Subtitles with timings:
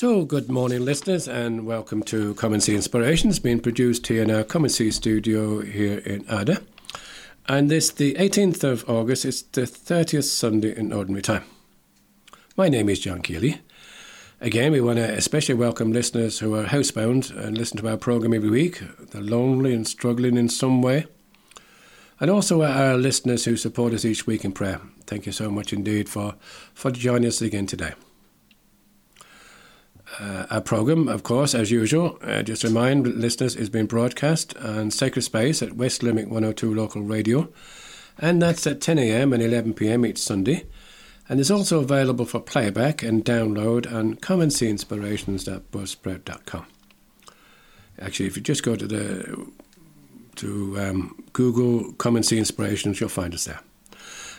[0.00, 4.90] So, good morning, listeners, and welcome to See Inspirations, being produced here in our See
[4.90, 6.62] studio here in Ada.
[7.46, 11.44] And this, the 18th of August, it's the 30th Sunday in Ordinary Time.
[12.56, 13.60] My name is John Keeley.
[14.40, 18.32] Again, we want to especially welcome listeners who are housebound and listen to our program
[18.32, 18.82] every week.
[19.10, 21.08] They're lonely and struggling in some way.
[22.18, 24.80] And also our listeners who support us each week in prayer.
[25.04, 26.36] Thank you so much indeed for,
[26.72, 27.92] for joining us again today.
[30.18, 34.90] Uh, our program, of course, as usual, uh, just remind listeners, is being broadcast on
[34.90, 37.48] Sacred Space at West Limerick 102 local radio,
[38.18, 39.32] and that's at 10 a.m.
[39.32, 40.04] and 11 p.m.
[40.04, 40.66] each Sunday.
[41.28, 46.66] And is also available for playback and download on comeandseeinspirations.buzzsprout.com.
[48.00, 49.46] Actually, if you just go to the
[50.36, 53.60] to um, Google Come and See Inspirations, you'll find us there.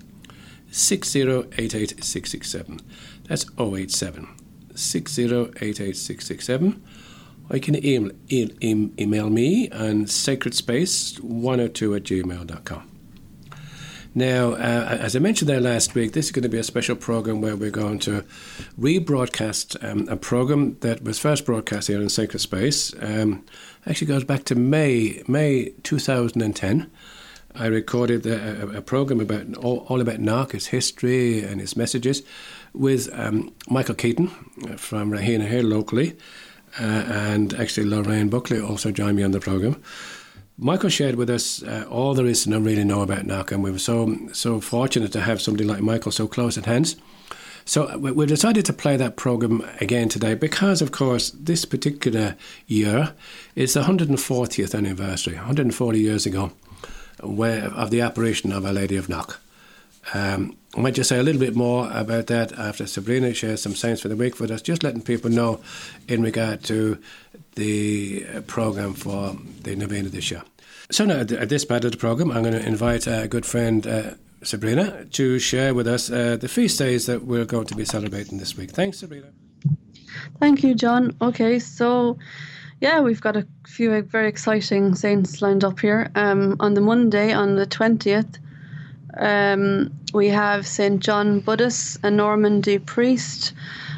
[0.70, 2.80] 6088 667.
[3.28, 4.38] That's 087
[4.78, 6.80] 6088667.
[7.50, 12.91] I can email, email me on sacredspace102 at gmail.com.
[14.14, 16.97] Now, uh, as I mentioned there last week, this is going to be a special
[16.97, 18.25] program where we're going to
[18.78, 22.94] rebroadcast um, a program that was first broadcast here in Sacred Space.
[23.00, 23.44] Um,
[23.86, 26.91] actually goes back to May May 2010.
[27.54, 30.20] I recorded a, a, program about all, all about
[30.54, 32.22] its history and its messages,
[32.78, 34.28] with um, Michael Keating
[34.77, 36.16] from Rahena here locally,
[36.81, 39.83] uh, and actually Lorraine Buckley also joined me on the program.
[40.56, 43.71] Michael shared with us uh, all there is to really know about Knock, and we
[43.71, 46.94] were so so fortunate to have somebody like Michael so close at hand.
[47.65, 52.34] So uh, we decided to play that program again today because, of course, this particular
[52.66, 53.12] year
[53.55, 56.53] is the 140th anniversary, 140 years ago,
[57.22, 59.41] where, of the apparition of Our Lady of Knock.
[60.15, 63.75] Um, I might just say a little bit more about that after Sabrina shares some
[63.75, 65.59] science for the week with us, just letting people know
[66.06, 66.99] in regard to
[67.56, 70.44] the uh, program for the novena this year.
[70.93, 73.84] So now, at this part of the program, I'm going to invite a good friend,
[73.89, 74.11] uh,
[74.44, 78.39] Sabrina, to share with us uh, the feast days that we're going to be celebrating
[78.39, 78.71] this week.
[78.71, 79.27] Thanks, Sabrina.
[80.39, 81.16] Thank you, John.
[81.21, 82.19] Okay, so
[82.81, 86.09] yeah, we've got a few very exciting saints lined up here.
[86.15, 88.39] Um, on the Monday, on the 20th,
[89.16, 91.00] um, we have St.
[91.00, 93.54] John Eudes, a Normandy priest,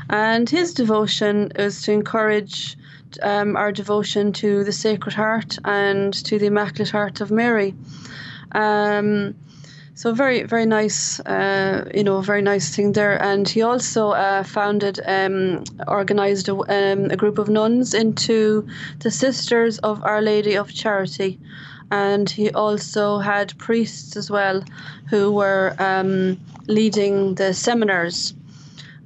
[0.09, 2.77] and his devotion is to encourage
[3.23, 7.75] um, our devotion to the Sacred Heart and to the Immaculate Heart of Mary.
[8.53, 9.35] Um,
[9.95, 13.23] so very, very nice, uh, you know, very nice thing there.
[13.23, 18.67] And he also uh, founded, um, organized a, um, a, group of nuns into
[19.01, 21.39] the Sisters of Our Lady of Charity
[21.91, 24.63] and he also had priests as well
[25.09, 28.35] who were um, leading the seminars.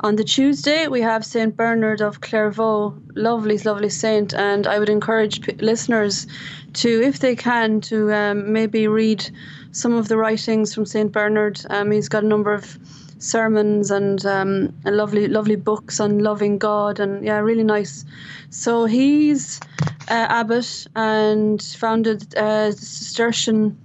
[0.01, 1.57] On the Tuesday, we have St.
[1.57, 6.27] Bernard of Clairvaux, lovely, lovely saint, and I would encourage p- listeners
[6.75, 9.27] to, if they can, to um, maybe read
[9.73, 11.11] some of the writings from St.
[11.11, 11.61] Bernard.
[11.71, 12.79] Um, he's got a number of
[13.19, 18.05] sermons and um, lovely, lovely books on loving God, and yeah, really nice.
[18.51, 19.61] So he's
[20.09, 23.77] uh, abbot and founded uh, Cistercian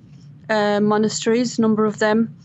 [0.50, 2.36] uh, monasteries, a number of them.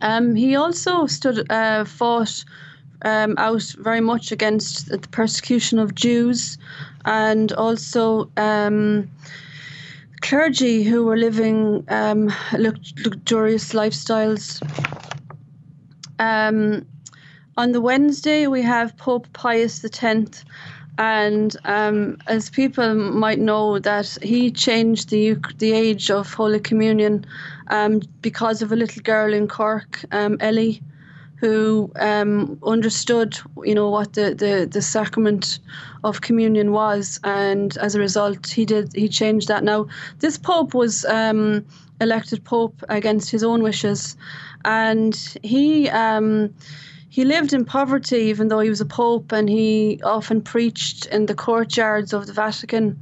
[0.00, 2.44] Um, he also stood uh, fought
[3.04, 6.58] um, out very much against the persecution of Jews
[7.04, 9.10] and also um,
[10.20, 14.60] clergy who were living um, luxurious lifestyles.
[16.18, 16.86] Um,
[17.56, 20.44] on the Wednesday, we have Pope Pius X,
[20.98, 27.24] and um, as people might know, that he changed the the age of Holy Communion
[27.68, 30.82] um, because of a little girl in Cork, um, Ellie,
[31.36, 35.58] who um, understood, you know, what the, the, the sacrament
[36.02, 39.64] of communion was, and as a result, he did he changed that.
[39.64, 39.86] Now,
[40.20, 41.64] this pope was um,
[42.00, 44.16] elected pope against his own wishes,
[44.64, 46.54] and he um,
[47.08, 51.26] he lived in poverty even though he was a pope, and he often preached in
[51.26, 52.98] the courtyards of the Vatican.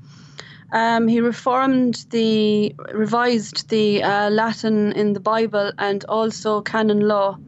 [0.72, 7.38] Um, he reformed the revised the uh, Latin in the Bible and also canon law.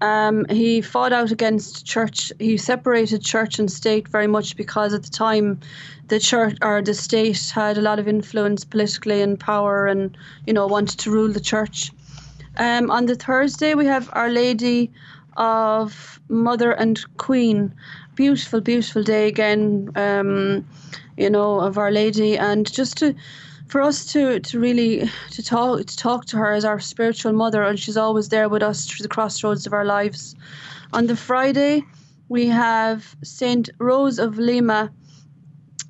[0.00, 2.32] Um, he fought out against church.
[2.38, 5.60] He separated church and state very much because at the time,
[6.08, 10.16] the church or the state had a lot of influence politically and power, and
[10.46, 11.90] you know wanted to rule the church.
[12.58, 14.90] Um, on the Thursday, we have Our Lady
[15.36, 17.74] of Mother and Queen.
[18.14, 19.90] Beautiful, beautiful day again.
[19.94, 20.66] Um,
[21.16, 23.14] you know of Our Lady, and just to
[23.68, 27.62] for us to to really to talk to talk to her as our spiritual mother,
[27.62, 30.34] and she's always there with us through the crossroads of our lives.
[30.92, 31.84] On the Friday,
[32.28, 34.90] we have Saint Rose of Lima,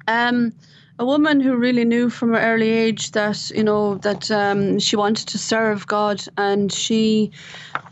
[0.08, 0.52] um,
[0.98, 4.96] a woman who really knew from an early age that you know that um, she
[4.96, 7.32] wanted to serve God, and she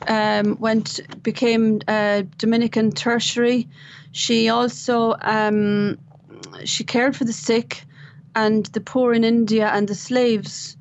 [0.08, 3.68] um, went became a Dominican tertiary.
[4.12, 5.98] She also um,
[6.64, 7.84] she cared for the sick
[8.34, 10.76] and the poor in India and the slaves.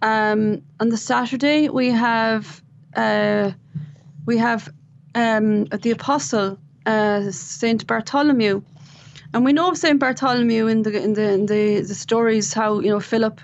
[0.00, 2.62] Um, on the Saturday, we have
[2.94, 3.52] uh,
[4.26, 4.70] we have
[5.14, 8.62] um, the apostle uh, Saint Bartholomew,
[9.34, 12.80] and we know of Saint Bartholomew in the in the in the, the stories how
[12.80, 13.40] you know Philip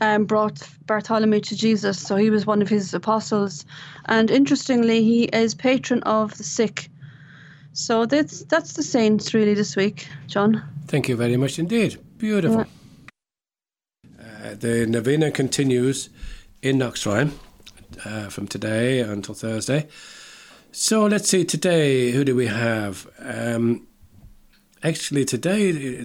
[0.00, 3.64] um, brought Bartholomew to Jesus, so he was one of his apostles,
[4.06, 6.88] and interestingly, he is patron of the sick.
[7.72, 10.62] So that's that's the saints really this week, John.
[10.86, 11.98] Thank you very much indeed.
[12.18, 12.64] Beautiful.
[12.64, 14.50] Yeah.
[14.50, 16.10] Uh, the novena continues
[16.62, 17.32] in Knock Shrine
[18.04, 19.88] uh, from today until Thursday.
[20.70, 23.08] So let's see, today, who do we have?
[23.18, 23.87] Um,
[24.82, 25.70] actually, today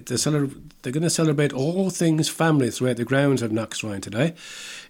[0.82, 4.34] they're going to celebrate all things family throughout the grounds of Knock Shrine today,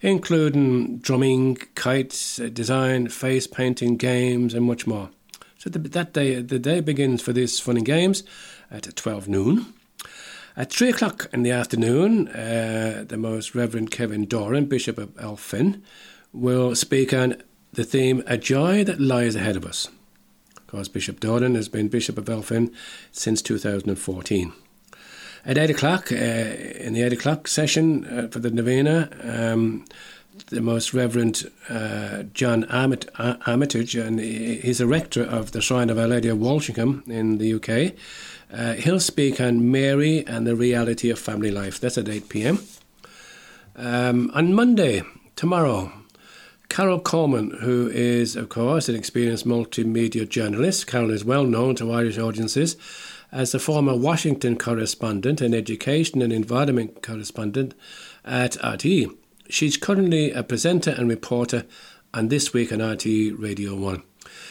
[0.01, 5.11] including drumming, kites, uh, design, face painting, games, and much more.
[5.59, 8.23] So the, that day, the day begins for these fun and games
[8.71, 9.73] at 12 noon.
[10.57, 15.83] At three o'clock in the afternoon, uh, the Most Reverend Kevin Doran, Bishop of Elphin,
[16.33, 17.43] will speak on
[17.73, 19.89] the theme A Joy That Lies Ahead of Us.
[20.65, 22.73] Of course, Bishop Doran has been Bishop of Elphin
[23.13, 24.53] since 2014.
[25.47, 29.85] At 8 o'clock, uh, in the 8 o'clock session uh, for the novena, um,
[30.49, 33.11] the Most Reverend uh, John Armit-
[33.47, 37.53] Armitage, and he's a rector of the Shrine of Our Lady of Walsingham in the
[37.55, 37.95] UK,
[38.53, 41.79] uh, he'll speak on Mary and the reality of family life.
[41.79, 42.61] That's at 8 pm.
[43.77, 45.03] Um, on Monday,
[45.37, 45.93] tomorrow,
[46.75, 50.89] Carol Coleman, who is, of course, an experienced multimedia journalist.
[50.89, 52.77] Carol is well known to Irish audiences
[53.31, 57.75] as the former Washington correspondent and education and environment correspondent
[58.25, 59.17] at RTE.
[59.49, 61.65] She's currently a presenter and reporter
[62.13, 64.03] on This Week on RTE Radio 1.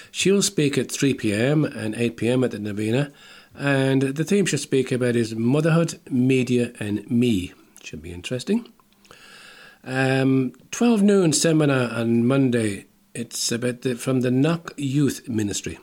[0.10, 3.12] She'll speak at 3 pm and 8 pm at the Novena
[3.54, 7.52] and the theme she'll speak about is motherhood, media, and me.
[7.84, 8.72] Should be interesting.
[9.85, 12.85] Um, 12 noon seminar on Monday.
[13.13, 15.77] It's about the, from the Knock Youth Ministry.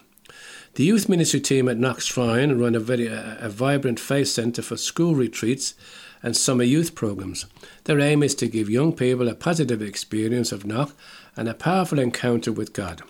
[0.75, 4.78] The youth ministry team at Knock Shrine run a very a vibrant faith centre for
[4.78, 5.75] school retreats
[6.23, 7.45] and summer youth programs.
[7.85, 10.97] Their aim is to give young people a positive experience of Knock
[11.37, 13.02] and a powerful encounter with God.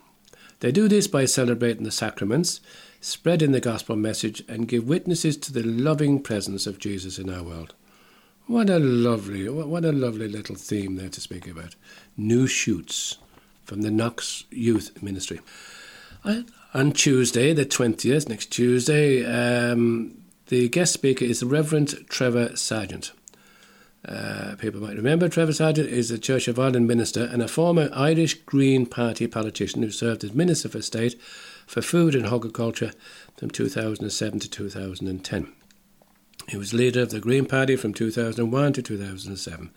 [0.59, 2.61] They do this by celebrating the sacraments,
[3.00, 7.44] spreading the gospel message, and give witnesses to the loving presence of Jesus in our
[7.44, 7.75] world.
[8.50, 11.76] What a lovely, what a lovely little theme there to speak about.
[12.16, 13.16] New shoots
[13.62, 15.38] from the Knock Youth Ministry.
[16.75, 23.12] On Tuesday, the 20th, next Tuesday, um, the guest speaker is the Reverend Trevor Sargent.
[24.04, 27.88] Uh, people might remember Trevor Sargent is a Church of Ireland minister and a former
[27.92, 31.14] Irish Green Party politician who served as Minister for State
[31.69, 32.90] for Food and Agriculture
[33.37, 35.52] from 2007 to 2010.
[36.50, 39.71] He was leader of the Green Party from 2001 to 2007.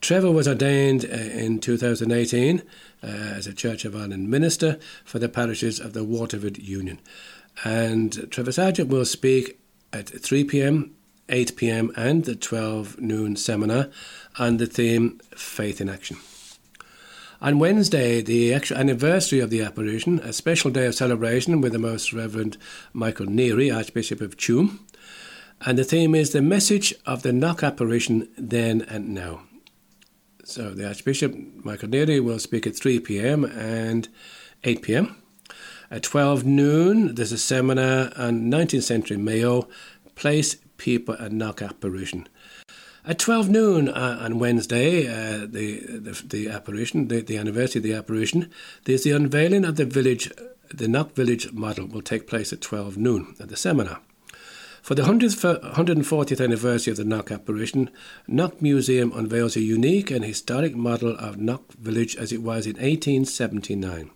[0.00, 2.62] Trevor was ordained uh, in 2018
[3.02, 7.00] uh, as a Church of Ireland minister for the parishes of the Waterford Union.
[7.64, 9.60] And Trevor Sargent will speak
[9.92, 10.92] at 3 pm,
[11.28, 13.90] 8 pm, and the 12 noon seminar
[14.38, 16.16] on the theme Faith in Action.
[17.42, 21.78] On Wednesday, the actual anniversary of the apparition, a special day of celebration with the
[21.78, 22.56] Most Reverend
[22.94, 24.78] Michael Neary, Archbishop of Tuam.
[25.62, 29.42] And the theme is the message of the Knock apparition then and now.
[30.44, 33.44] So the Archbishop Michael Neary will speak at 3 p.m.
[33.44, 34.08] and
[34.64, 35.16] 8 p.m.
[35.90, 39.68] At 12 noon, there's a seminar on 19th century Mayo,
[40.14, 42.26] Place, People and Knock apparition.
[43.04, 47.82] At 12 noon uh, on Wednesday, uh, the, the, the apparition, the, the anniversary of
[47.84, 48.50] the apparition,
[48.84, 50.30] there's the unveiling of the village,
[50.72, 54.00] the Knock Village model will take place at 12 noon at the seminar.
[54.82, 57.90] For the 140th anniversary of the Knock apparition,
[58.26, 62.74] Knock Museum unveils a unique and historic model of Knock Village as it was in
[62.76, 64.10] 1879.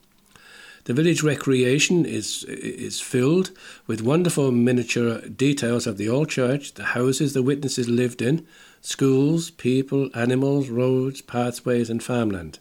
[0.85, 3.53] The village recreation is is filled
[3.87, 8.47] with wonderful miniature details of the old church, the houses the witnesses lived in,
[8.83, 12.59] schools, people, animals, roads, pathways, and farmland.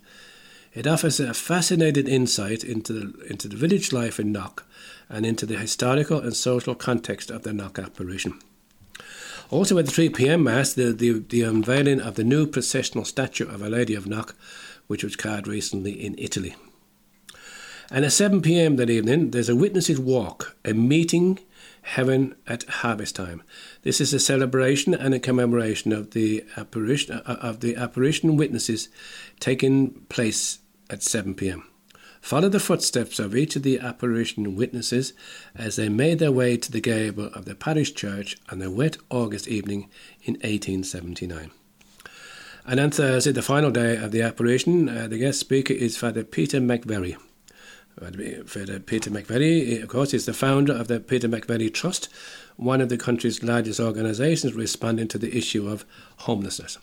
[0.74, 4.65] It offers a fascinating insight into the, into the village life in Knock
[5.08, 8.39] and into the historical and social context of the Knock apparition.
[9.51, 13.48] Also at the 3 pm Mass, the, the, the unveiling of the new processional statue
[13.48, 14.36] of Our Lady of Knock,
[14.88, 16.56] which was carved recently in Italy.
[17.92, 21.38] And at 7 pm that evening, there's a witnesses' walk, a meeting
[21.84, 23.44] heaven at harvest time.
[23.84, 28.89] This is a celebration and a commemoration of the apparition uh, of the apparition witnesses
[29.39, 30.60] taking place
[30.90, 31.68] at 7 p.m.
[32.22, 35.12] Follow the footsteps of each of the apparition witnesses
[35.56, 38.96] as they made their way to the gable of the parish church on a wet
[39.10, 39.90] August evening
[40.24, 41.52] in 1879.
[42.66, 46.24] And on Thursday, the final day of the apparition, uh, the guest speaker is Father
[46.24, 47.18] Peter McVerry.
[48.00, 52.08] Father Peter McVerry, of course, is the founder of the Peter McVerry Trust,
[52.56, 55.86] one of the country's largest organisations responding to the issue of
[56.20, 56.78] homelessness.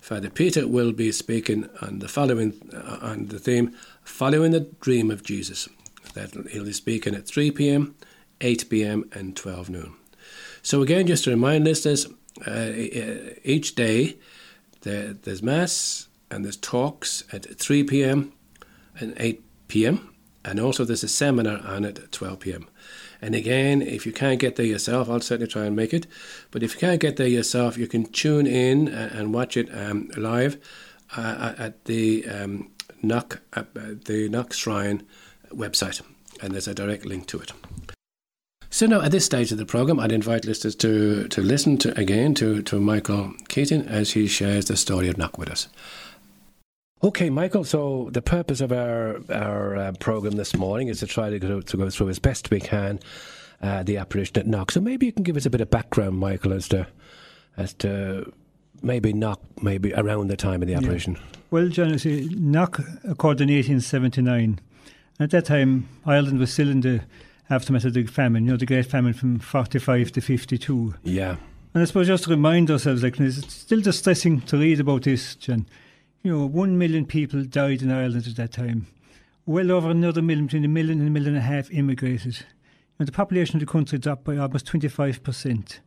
[0.00, 5.10] Father Peter will be speaking on the following uh, on the theme "Following the Dream
[5.10, 5.68] of Jesus."
[6.14, 7.94] That he'll be speaking at 3 p.m.,
[8.40, 9.94] 8 p.m., and 12 noon.
[10.62, 12.08] So again, just to remind listeners,
[12.46, 12.72] uh,
[13.44, 14.16] each day
[14.80, 18.32] there, there's mass and there's talks at 3 p.m.
[18.98, 20.14] and 8 p.m.
[20.44, 22.68] and also there's a seminar on at 12 p.m.
[23.22, 26.06] And again, if you can't get there yourself, I'll certainly try and make it.
[26.50, 30.10] But if you can't get there yourself, you can tune in and watch it um,
[30.16, 30.58] live
[31.16, 32.70] uh, at the um,
[33.02, 35.06] Knock uh, the Knock Shrine
[35.50, 36.02] website,
[36.42, 37.52] and there's a direct link to it.
[38.72, 41.98] So now, at this stage of the program, I'd invite listeners to to listen to
[41.98, 45.68] again to to Michael Keating as he shares the story of Knock with us.
[47.02, 47.64] Okay, Michael.
[47.64, 51.60] So the purpose of our our uh, program this morning is to try to go
[51.62, 53.00] to go through as best we can
[53.62, 54.70] uh, the apparition at Knock.
[54.70, 56.86] So maybe you can give us a bit of background, Michael, as to
[57.56, 58.30] as to
[58.82, 61.14] maybe Knock, maybe around the time of the apparition.
[61.14, 61.38] Yeah.
[61.50, 64.60] Well, John, see, Knock occurred in 1879.
[65.18, 67.02] At that time, Ireland was still in the
[67.48, 68.44] aftermath of the famine.
[68.44, 70.94] You know, the Great Famine from 45 to 52.
[71.02, 71.36] Yeah.
[71.74, 75.34] And I suppose just to remind ourselves, like it's still distressing to read about this,
[75.36, 75.66] John
[76.22, 78.86] you know, one million people died in Ireland at that time.
[79.46, 82.44] Well over another million, between a million and a million and a half immigrated.
[82.98, 85.78] And the population of the country dropped by almost 25%.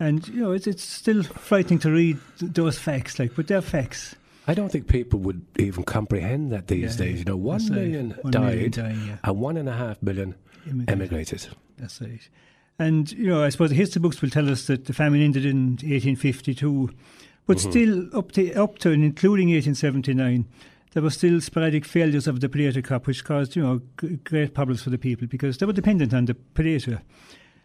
[0.00, 4.14] And, you know, it's, it's still frightening to read those facts, like, but they're facts.
[4.46, 7.18] I don't think people would even comprehend that these yeah, days.
[7.18, 8.24] You know, one million right.
[8.24, 9.16] one died million dying, yeah.
[9.24, 10.90] and one and a half million immigrated.
[10.90, 11.48] emigrated.
[11.76, 12.28] That's right.
[12.78, 15.44] And, you know, I suppose the history books will tell us that the famine ended
[15.44, 16.90] in 1852
[17.48, 17.70] but mm-hmm.
[17.70, 20.46] still, up to, up to and including 1879,
[20.92, 24.54] there were still sporadic failures of the potato crop, which caused you know g- great
[24.54, 27.00] problems for the people because they were dependent on the potato.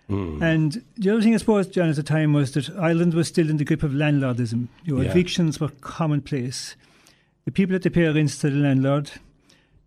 [0.10, 0.42] Mm.
[0.42, 3.50] And the other thing I suppose, John, at the time was that Ireland was still
[3.50, 4.70] in the grip of landlordism.
[4.86, 5.12] You know, yeah.
[5.12, 6.78] evictions were commonplace.
[7.44, 9.12] The people had to pay rents to the landlord.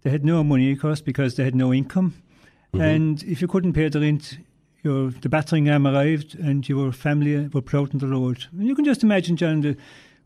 [0.02, 2.22] They had no money, of course, because they had no income.
[2.74, 2.80] Mm-hmm.
[2.82, 4.38] And if you couldn't pay the rent,
[4.86, 8.46] your the battering ram arrived and your family were put out on the road.
[8.52, 9.76] And you can just imagine, John, the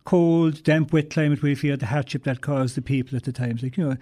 [0.05, 3.33] cold, damp, wet climate where you feel the hardship that caused the people at the
[3.33, 3.59] time.
[3.63, 3.97] Like, you know,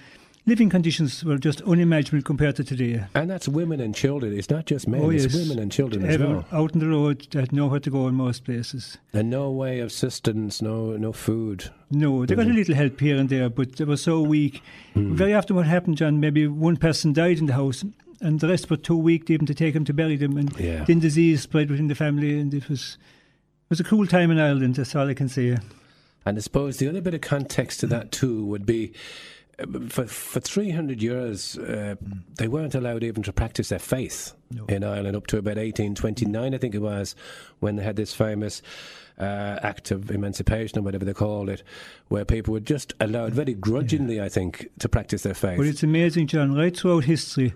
[0.46, 3.04] living conditions were just unimaginable compared to today.
[3.14, 4.36] And that's women and children.
[4.36, 5.26] It's not just men, oh, yes.
[5.26, 6.44] it's women and children as well.
[6.50, 8.98] Out on the road, they had nowhere to go in most places.
[9.12, 11.70] And no way of sustenance, no no food.
[11.90, 14.62] No, they got a little help here and there, but they were so weak.
[14.94, 15.12] Mm.
[15.12, 17.84] Very often what happened, John, maybe one person died in the house
[18.20, 20.36] and the rest were too weak even to take him to bury them.
[20.36, 20.84] And yeah.
[20.84, 22.98] then disease spread within the family, and it was
[23.64, 24.76] it was a cool time in Ireland.
[24.76, 25.56] That's all I can say.
[26.24, 28.92] And I suppose the other bit of context to that too would be
[29.58, 31.96] uh, for for 300 years, uh,
[32.36, 34.64] they weren't allowed even to practice their faith no.
[34.66, 37.14] in Ireland up to about 1829, I think it was,
[37.60, 38.62] when they had this famous
[39.18, 41.62] uh, act of emancipation or whatever they called it,
[42.08, 44.24] where people were just allowed very grudgingly, yeah.
[44.24, 45.58] I think, to practice their faith.
[45.58, 47.52] But it's amazing, John, right throughout history,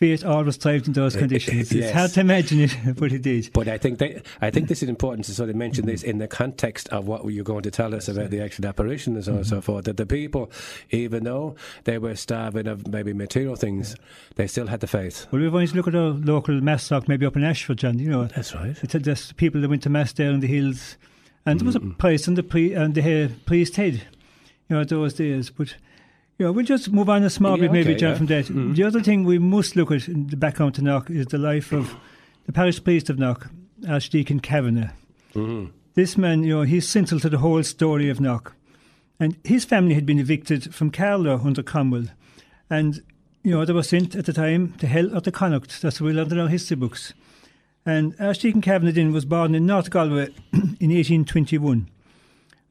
[0.00, 1.70] Faith always thrived in those conditions.
[1.70, 1.84] yes.
[1.84, 3.50] It's hard to imagine it, but it did.
[3.52, 6.18] But I think they, I think this is important to sort of mention this in
[6.18, 9.32] the context of what you're going to tell us about the actual apparition and so
[9.32, 9.60] on and so mm-hmm.
[9.60, 9.84] forth.
[9.84, 10.50] That the people,
[10.90, 11.54] even though
[11.84, 14.04] they were starving of maybe material things, yeah.
[14.36, 15.26] they still had the faith.
[15.30, 17.98] Well, we're going to look at our local mass talk, maybe up in Ashford, John.
[17.98, 18.76] You know, that's right.
[18.82, 20.96] It's just people that went to mass there in the hills
[21.46, 23.94] and there was a priest on the pre on the uh, priest head,
[24.68, 25.50] you know, those days.
[25.50, 25.74] But
[26.46, 28.16] know, we'll just move on a small Yeah, bit, maybe, okay, John, yeah.
[28.16, 28.44] from that.
[28.46, 28.74] Mm.
[28.76, 31.72] The other thing we must look at in the background to Knock is the life
[31.72, 31.94] of
[32.46, 33.48] the parish priest of Knock,
[33.88, 34.90] Archdeacon Kavanagh.
[35.34, 35.70] Mhm.
[35.94, 38.54] This man, you know, he's central to the whole story of Knock.
[39.18, 42.06] And his family had been evicted from Carlow under Cromwell.
[42.70, 43.02] And,
[43.42, 45.82] you know, they were sent at the time to hell or to Connacht.
[45.82, 47.12] That's what we learned in our history books.
[47.84, 51.88] And Archdeacon Kavanagh was born in North Galway in 1821.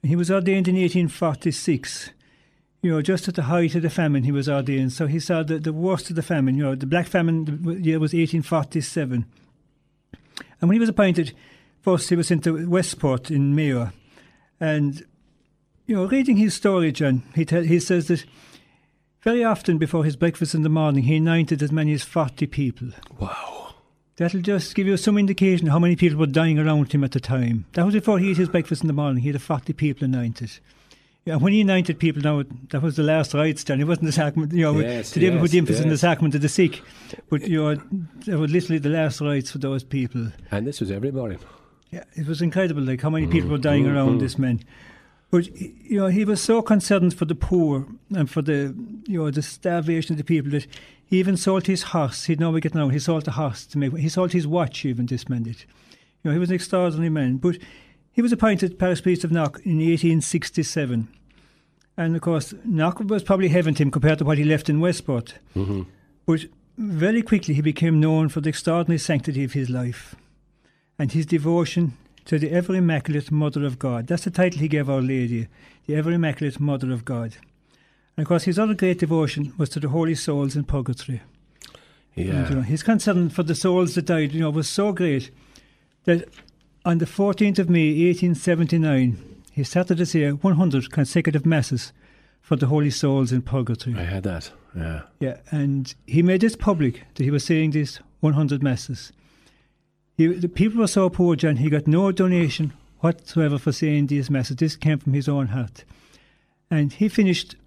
[0.01, 2.11] He was ordained in 1846.
[2.81, 4.93] You know, just at the height of the famine, he was ordained.
[4.93, 6.55] So he saw the, the worst of the famine.
[6.55, 9.25] You know, the Black Famine the year was 1847.
[10.61, 11.33] And when he was appointed,
[11.81, 13.91] first he was sent to Westport in Mayo.
[14.59, 15.05] And,
[15.87, 18.25] you know, reading his story, John, he, tell, he says that
[19.21, 22.89] very often before his breakfast in the morning, he anointed as many as 40 people.
[23.19, 23.73] Wow.
[24.15, 27.21] That'll just give you some indication how many people were dying around him at the
[27.21, 27.65] time.
[27.73, 29.23] That was before he ate his breakfast in the morning.
[29.23, 30.59] He had 40 people anointed.
[31.29, 33.79] Yeah, when he anointed people, now that was the last rites, John.
[33.79, 34.51] It wasn't the sacrament.
[34.51, 36.81] You know, Yes, today we put the emphasis on the sacrament of the sick,
[37.29, 37.75] but you know,
[38.25, 40.31] that was literally the last rites for those people.
[40.49, 41.37] And this was every morning.
[41.91, 44.21] Yeah, it was incredible, like how many people were dying mm, around mm.
[44.21, 44.61] this man.
[45.29, 49.29] But you know, he was so concerned for the poor and for the you know
[49.29, 50.65] the starvation of the people that
[51.05, 52.23] he even sold his horse.
[52.23, 52.89] He'd know we get now.
[52.89, 53.95] He sold the horse to make.
[53.95, 54.83] He sold his watch.
[54.83, 55.63] Even this man did.
[56.23, 57.37] You know, he was an extraordinary man.
[57.37, 57.59] But
[58.11, 61.07] he was appointed parish priest of Knock in 1867,
[61.99, 64.79] and of course, Knock was probably heaven to him compared to what he left in
[64.79, 65.35] Westport.
[65.53, 65.81] hmm
[66.25, 66.45] But
[66.77, 70.15] very quickly he became known for the extraordinary sanctity of his life
[70.97, 74.07] and his devotion to the ever immaculate Mother of God.
[74.07, 75.49] That's the title he gave Our Lady,
[75.87, 77.35] the ever immaculate Mother of God.
[78.15, 81.21] And of course, his other great devotion was to the holy souls in purgatory.
[82.15, 82.31] Yeah.
[82.31, 85.31] And, you know, his concern for the souls that died, you know, was so great
[86.05, 86.29] that
[86.85, 89.28] on the 14th of May, 1879,
[89.59, 91.91] he started to say 100 consecutive masses
[92.41, 93.93] for the holy souls in purgatory.
[93.93, 94.51] I had that.
[94.73, 95.01] Yeah.
[95.19, 99.11] Yeah, and he made this public that he was saying these 100 masses.
[100.15, 104.29] He, the people were so poor, John, he got no donation whatsoever for saying these
[104.29, 104.55] masses.
[104.55, 105.83] This came from his own heart.
[106.71, 107.57] And he finished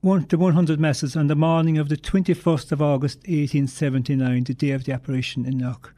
[0.00, 4.70] one, the 100 masses on the morning of the 21st of August 1879, the day
[4.70, 5.92] of the apparition in Knock.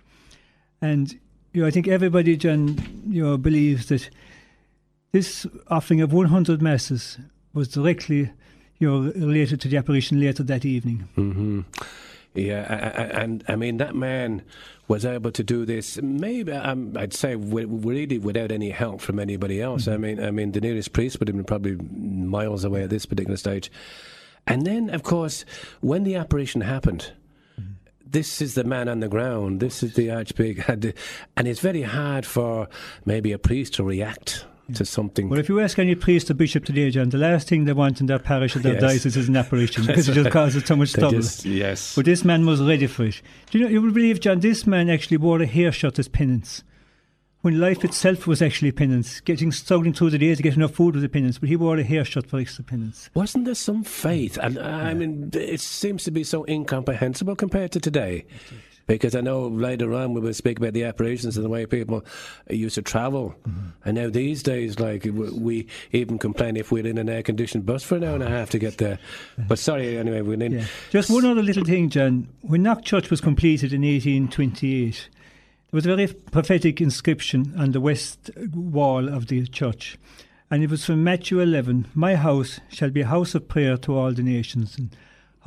[0.82, 1.16] And
[1.52, 4.10] you know, I think everybody, John, you know, believes that
[5.16, 7.18] this offering of 100 masses
[7.54, 8.30] was directly
[8.78, 11.08] you know, related to the apparition later that evening.
[11.14, 11.60] hmm
[12.34, 12.60] Yeah,
[13.22, 14.42] and I mean that man
[14.88, 15.98] was able to do this.
[16.02, 19.88] Maybe um, I'd say really without any help from anybody else.
[19.88, 23.06] I mean, I mean the nearest priest would have been probably miles away at this
[23.06, 23.72] particular stage.
[24.46, 25.46] And then, of course,
[25.80, 27.12] when the apparition happened,
[28.06, 29.60] this is the man on the ground.
[29.60, 30.68] This is the archbishop,
[31.36, 32.68] and it's very hard for
[33.06, 35.28] maybe a priest to react to something.
[35.28, 38.00] Well, if you ask any priest or bishop today, John, the last thing they want
[38.00, 38.82] in their parish or their Yes.
[38.82, 41.12] diocese is an apparition because it just causes so much trouble.
[41.18, 41.94] just- yes.
[41.94, 43.22] But this man was ready for it.
[43.50, 43.70] Do you know?
[43.70, 46.64] You will believe, John, this man actually wore a hair shot as penance.
[47.42, 50.96] When life itself was actually penance, getting struggling through the day to get enough food
[50.96, 53.08] was a penance, but he wore a hair shot for extra penance.
[53.14, 54.36] Wasn't there some faith?
[54.42, 58.26] And uh, I mean, it seems to be so incomprehensible compared to today.
[58.86, 62.04] Because I know later on we will speak about the apparitions and the way people
[62.48, 63.34] used to travel.
[63.48, 63.68] Mm-hmm.
[63.84, 67.82] And now these days, like, we even complain if we're in an air conditioned bus
[67.82, 68.98] for an hour and a half to get there.
[69.48, 70.52] But sorry, anyway, we're in.
[70.52, 70.64] Yeah.
[70.90, 72.28] Just one other little thing, John.
[72.42, 75.08] When Knock Church was completed in 1828,
[75.70, 79.98] there was a very prophetic inscription on the west wall of the church.
[80.50, 83.96] And it was from Matthew 11 My house shall be a house of prayer to
[83.96, 84.78] all the nations.
[84.78, 84.96] And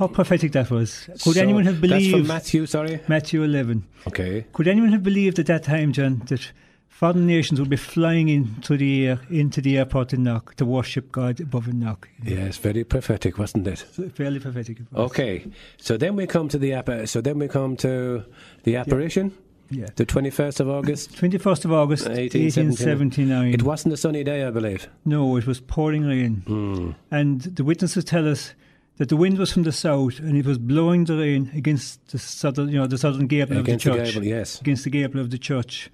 [0.00, 1.04] how prophetic that was.
[1.06, 2.12] Could So anyone have believed.
[2.14, 3.00] That's from Matthew, sorry?
[3.06, 3.86] Matthew 11.
[4.08, 4.46] Okay.
[4.52, 6.50] Could anyone have believed at that time, John, that
[6.88, 11.12] foreign nations would be flying into the air, into the airport in Knock to worship
[11.12, 12.08] God above in Knock?
[12.24, 13.78] Yes, very prophetic, wasn't it?
[14.14, 14.80] Fairly prophetic.
[14.80, 14.86] it.
[14.96, 15.46] Okay.
[15.76, 18.24] So then we come to the app- so then we come to
[18.64, 19.32] the apparition,
[19.70, 19.88] Yeah.
[19.96, 21.12] the 21st of August.
[21.20, 23.52] 21st of August, 1879.
[23.54, 24.88] It wasn't a sunny day, I believe.
[25.04, 26.42] No, it was pouring rain.
[26.46, 26.94] Mm.
[27.10, 28.54] And the witnesses tell us
[29.00, 32.18] that the wind was from the south and it was blowing the rain against the
[32.18, 34.08] southern, you know, the southern gable of the church.
[34.08, 34.60] the gable, yes.
[34.60, 35.88] Against the gable of the church.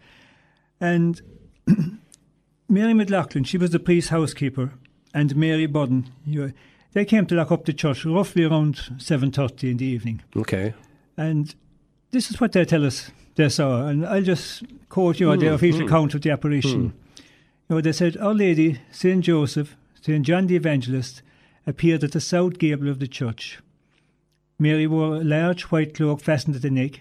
[0.81, 1.23] And
[2.69, 4.73] Mary McLaughlin, she was the priest's housekeeper,
[5.14, 6.53] and Mary Budden, you know,
[6.95, 10.23] they came to lock up the church roughly around 7.30 in the evening.
[10.37, 10.75] Okay.
[11.16, 11.55] And
[12.11, 13.87] this is what they tell us they saw.
[13.87, 16.90] And I'll just quote you know, their Mm, official mm, account of the apparition.
[16.90, 17.23] mm.
[17.69, 19.23] You know, they said, Our Lady, St.
[19.23, 20.25] Joseph, St.
[20.25, 21.23] John the Evangelist,
[21.67, 23.59] appeared at the south gable of the church.
[24.59, 27.01] Mary wore a large white cloak fastened at the neck.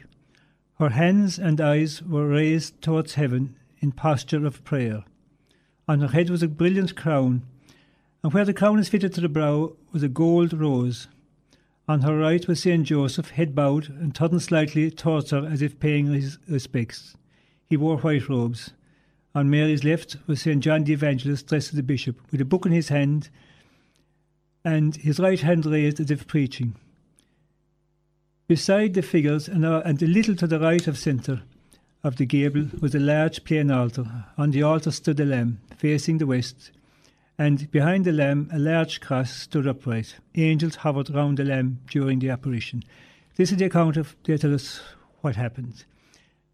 [0.80, 5.04] Her hands and eyes were raised towards heaven in posture of prayer.
[5.88, 7.44] On her head was a brilliant crown,
[8.24, 11.08] and where the crown is fitted to the brow was a gold rose.
[11.88, 15.80] On her right was Saint Joseph, head bowed and turning slightly towards her as if
[15.80, 17.16] paying his respects.
[17.68, 18.72] He wore white robes.
[19.36, 20.64] On Mary's left was St.
[20.64, 23.30] John the Evangelist dressed as a bishop, with a book in his hand
[24.66, 26.76] and his right hand raised as if preaching.
[28.48, 31.44] Beside the figures and, uh, a little to the right of centre
[32.04, 34.06] of the gable was a large plain altar.
[34.38, 36.72] On the altar stood a lamb, facing the west,
[37.38, 40.16] and behind the lamb a large cross stood upright.
[40.36, 42.84] Angels hovered round the lamb during the apparition.
[43.36, 44.82] This is the account of, they tell us
[45.22, 45.86] what happened.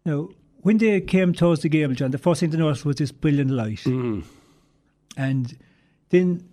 [0.04, 0.28] Now,
[0.62, 3.50] when they came towards the gable, John, the first thing they noticed was this brilliant
[3.50, 3.84] light.
[3.84, 4.24] Mm.
[5.16, 5.58] And
[6.10, 6.48] then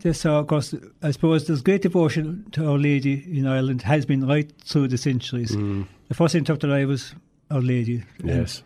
[0.00, 4.06] they saw, of course, I suppose there's great devotion to Our Lady in Ireland, has
[4.06, 5.52] been right through the centuries.
[5.56, 5.86] Mm.
[6.08, 7.14] The first thing took their eye was
[7.50, 8.04] Our Lady.
[8.22, 8.62] Yes.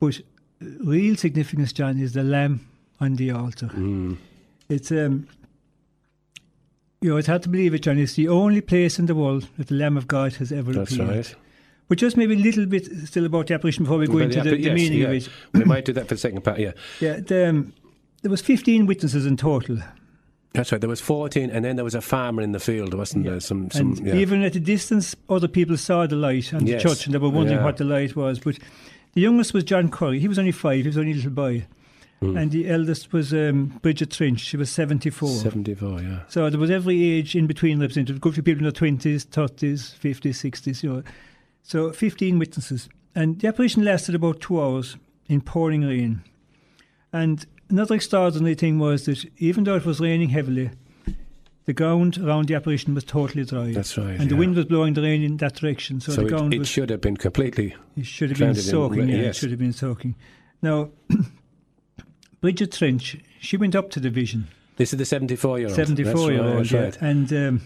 [0.00, 0.20] But
[0.60, 2.66] real significance, John, is the lamb
[3.00, 3.66] on the altar.
[3.66, 4.16] Mm.
[4.68, 5.28] It's um,
[7.04, 7.98] you know, it's hard to believe it, John.
[7.98, 10.92] It's the only place in the world that the Lamb of God has ever That's
[10.94, 11.08] appeared.
[11.10, 11.34] right.
[11.86, 14.42] But just maybe a little bit still about the apparition before we go But into
[14.42, 15.08] the, the yes, meaning yeah.
[15.08, 15.28] of it.
[15.52, 16.72] we might do that for the second part, yeah.
[17.00, 17.74] Yeah, the, um,
[18.22, 19.80] there was 15 witnesses in total.
[20.54, 20.80] That's right.
[20.80, 23.40] There was 14, and then there was a farmer in the field, wasn't there?
[23.40, 24.14] Some, some, and yeah.
[24.14, 26.82] even at a distance, other people saw the light and Yes.
[26.82, 27.64] the church and they were wondering Yeah.
[27.64, 28.38] what the light was.
[28.38, 28.58] But
[29.14, 30.20] the youngest was John Curry.
[30.20, 30.82] He was only five.
[30.82, 31.66] He was only a little boy.
[32.22, 32.40] Mm.
[32.40, 34.40] And the eldest was um, Bridget Trench.
[34.40, 35.28] She was 74.
[35.28, 36.20] 74, yeah.
[36.28, 38.16] So there was every age in between represented.
[38.16, 41.02] A good for people in their 20s, 30s, 50s, 60s, you know.
[41.64, 42.88] So 15 witnesses.
[43.16, 44.96] And the apparition lasted about two hours
[45.28, 46.22] in pouring rain.
[47.12, 50.70] And another extraordinary thing was that even though it was raining heavily,
[51.66, 53.72] the ground around the apparition was totally dry.
[53.72, 54.20] That's right.
[54.20, 56.00] and the wind was blowing the rain in that direction.
[56.00, 57.74] So, So, the it, ground it was, should have been completely.
[57.96, 59.08] it should have been drowned in soaking.
[59.08, 59.36] Yeah, yes.
[59.36, 60.14] it should have been soaking.
[60.62, 60.90] Now,
[62.40, 64.48] Bridget Trench, she went up to the vision.
[64.76, 65.76] This is the 74 year old.
[65.76, 66.80] 74 year old, That's yeah.
[66.80, 66.98] right.
[67.00, 67.60] And um,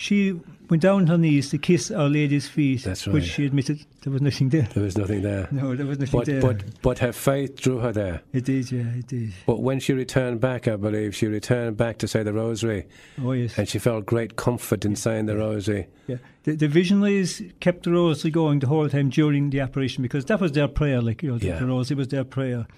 [0.00, 0.38] she
[0.70, 4.12] went down on her knees to kiss Our Lady's feet, That's which she admitted there
[4.12, 4.68] was nothing there.
[4.72, 5.48] There was nothing there.
[5.50, 6.40] No, there was nothing But, there.
[6.40, 8.22] but, but her faith drew her there.
[8.32, 9.32] it did, yeah, it did.
[9.44, 12.86] But when she returned back, I believe, she returned back to say the rosary,
[13.20, 13.58] Oh, yes.
[13.58, 15.88] and she felt great comfort in saying the rosary.
[16.06, 16.18] Yeah.
[16.44, 20.40] The, the visionaries kept the rosary going the whole time during the apparition because that
[20.40, 21.58] was their prayer, like, you know, the, Yeah.
[21.58, 22.68] the rosary was their prayer.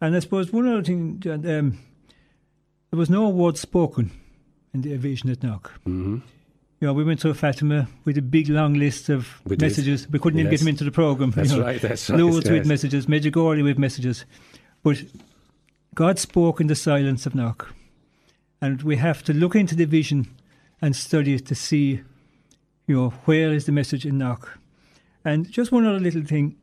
[0.00, 1.78] And I suppose one other thing, um,
[2.90, 4.10] there was no word spoken
[4.74, 5.70] in the vision at Knock.
[5.84, 6.18] hmm
[6.80, 9.62] You know, we went to Fatima with a big long list of We did.
[9.66, 10.08] messages.
[10.08, 11.32] We couldn't even get them into the programme.
[11.32, 11.64] That's you know.
[11.64, 12.20] right, that's right.
[12.20, 12.66] Loads with yes.
[12.66, 14.24] messages, Medjugorje with messages.
[14.84, 15.02] But
[15.94, 17.74] God spoke in the silence of Knock.
[18.60, 20.28] And we have to look into the vision
[20.80, 22.00] and study it to see,
[22.86, 24.58] you know, where is the message in Knock.
[25.24, 26.54] And just one other little thing.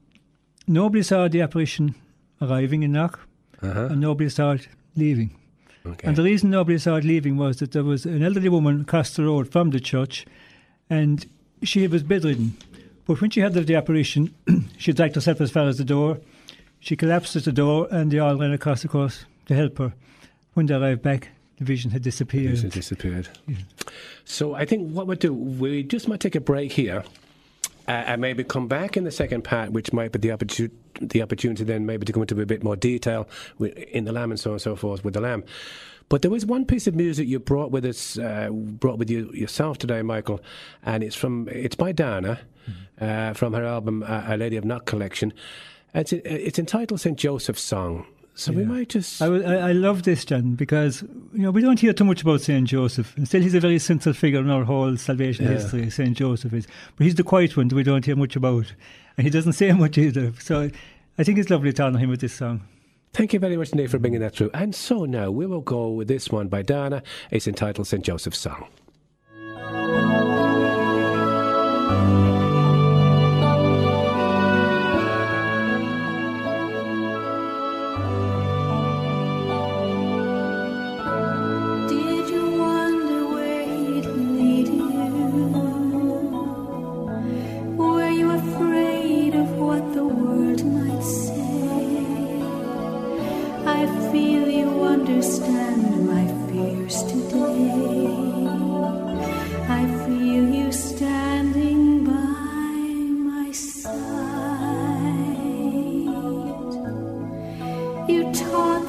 [0.65, 1.93] Nobody saw the apparition
[2.41, 3.19] arriving in Knock
[3.61, 3.87] Uh-huh.
[3.91, 5.35] and nobody saw it leaving.
[5.85, 6.07] Okay.
[6.07, 9.15] And the reason nobody saw it leaving was that there was an elderly woman across
[9.15, 10.25] the road from the church,
[10.89, 11.25] and
[11.63, 12.57] she was bedridden.
[13.05, 14.33] But when she had the apparition,
[14.77, 16.19] she dragged herself as far as the door.
[16.79, 19.93] She collapsed at the door, and they all ran across the course to help her.
[20.53, 22.63] When they arrived back, the vision had disappeared.
[22.63, 23.29] It disappeared.
[23.47, 23.57] Yeah.
[24.23, 27.03] So I think what we'll do, we just might take a break here.
[27.87, 31.21] Uh, and maybe come back in the second part, which might be the opportunity, the
[31.21, 33.27] opportunity then maybe to go into a bit more detail
[33.59, 35.43] in the lamb and so on and so forth with the lamb.
[36.09, 39.31] But there was one piece of music you brought with us, uh, brought with you
[39.33, 40.39] yourself today, Michael,
[40.83, 42.39] and it's from it's by Dana,
[42.99, 45.33] uh, from her album uh, "A Lady of Knock" collection.
[45.93, 48.05] It's it's entitled Saint Joseph's Song.
[48.37, 51.01] So we might just—I love this, John, because
[51.33, 53.15] you know we don't hear too much about Saint Joseph.
[53.23, 55.51] Still, he's a very central figure in our whole salvation Yeah.
[55.53, 55.89] history.
[55.89, 56.67] Saint Joseph is,
[56.97, 58.73] but he's the quiet one that we don't hear much about,
[59.17, 60.33] and he doesn't say much either.
[60.39, 60.69] So,
[61.17, 62.61] I think it's lovely to honour him with this song.
[63.13, 64.51] Thank you very much, Nate, for bringing that through.
[64.53, 67.01] And so now we will go with this one by Dana.
[67.31, 68.03] It's entitled St.
[68.03, 68.67] Joseph's Song.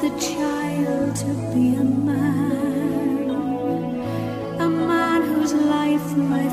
[0.09, 3.31] The child to be a man,
[4.61, 6.49] a man whose life my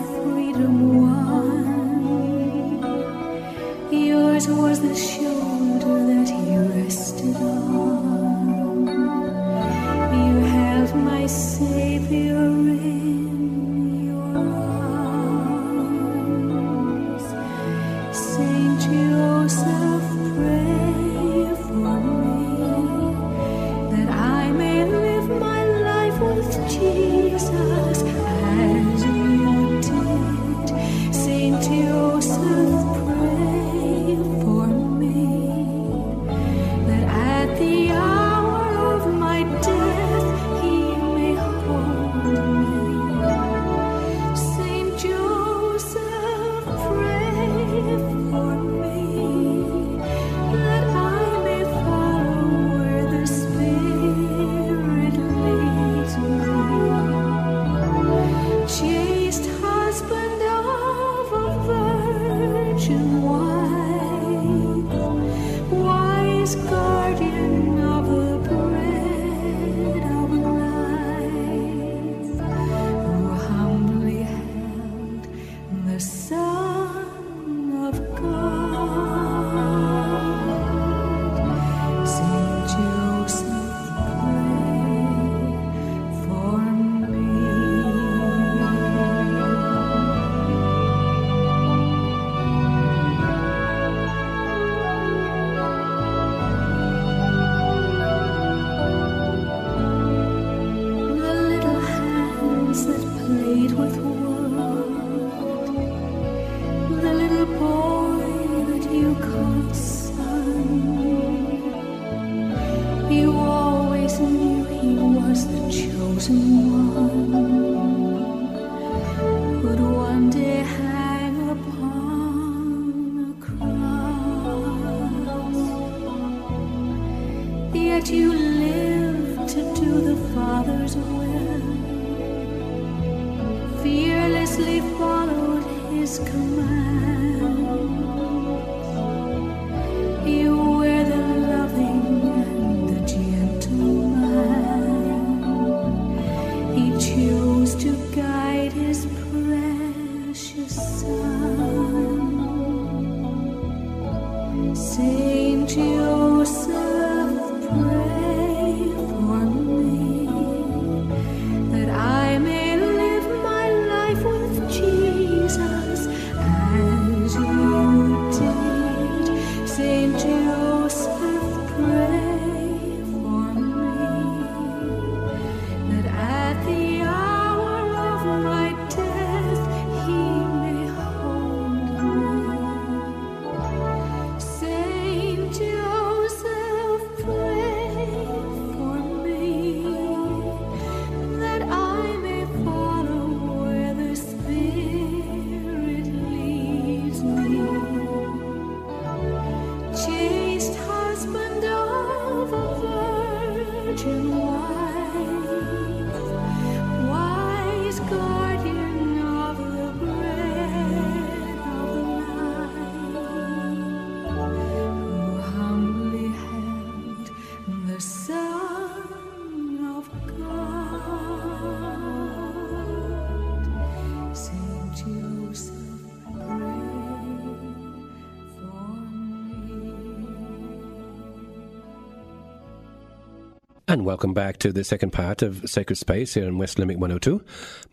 [234.03, 237.41] Welcome back to the second part of Sacred Space here in West Limerick 102.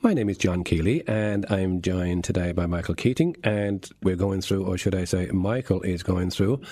[0.02, 4.40] My name is John Keeley, and I'm joined today by Michael Keating, and we're going
[4.40, 6.62] through, or should I say, Michael is going through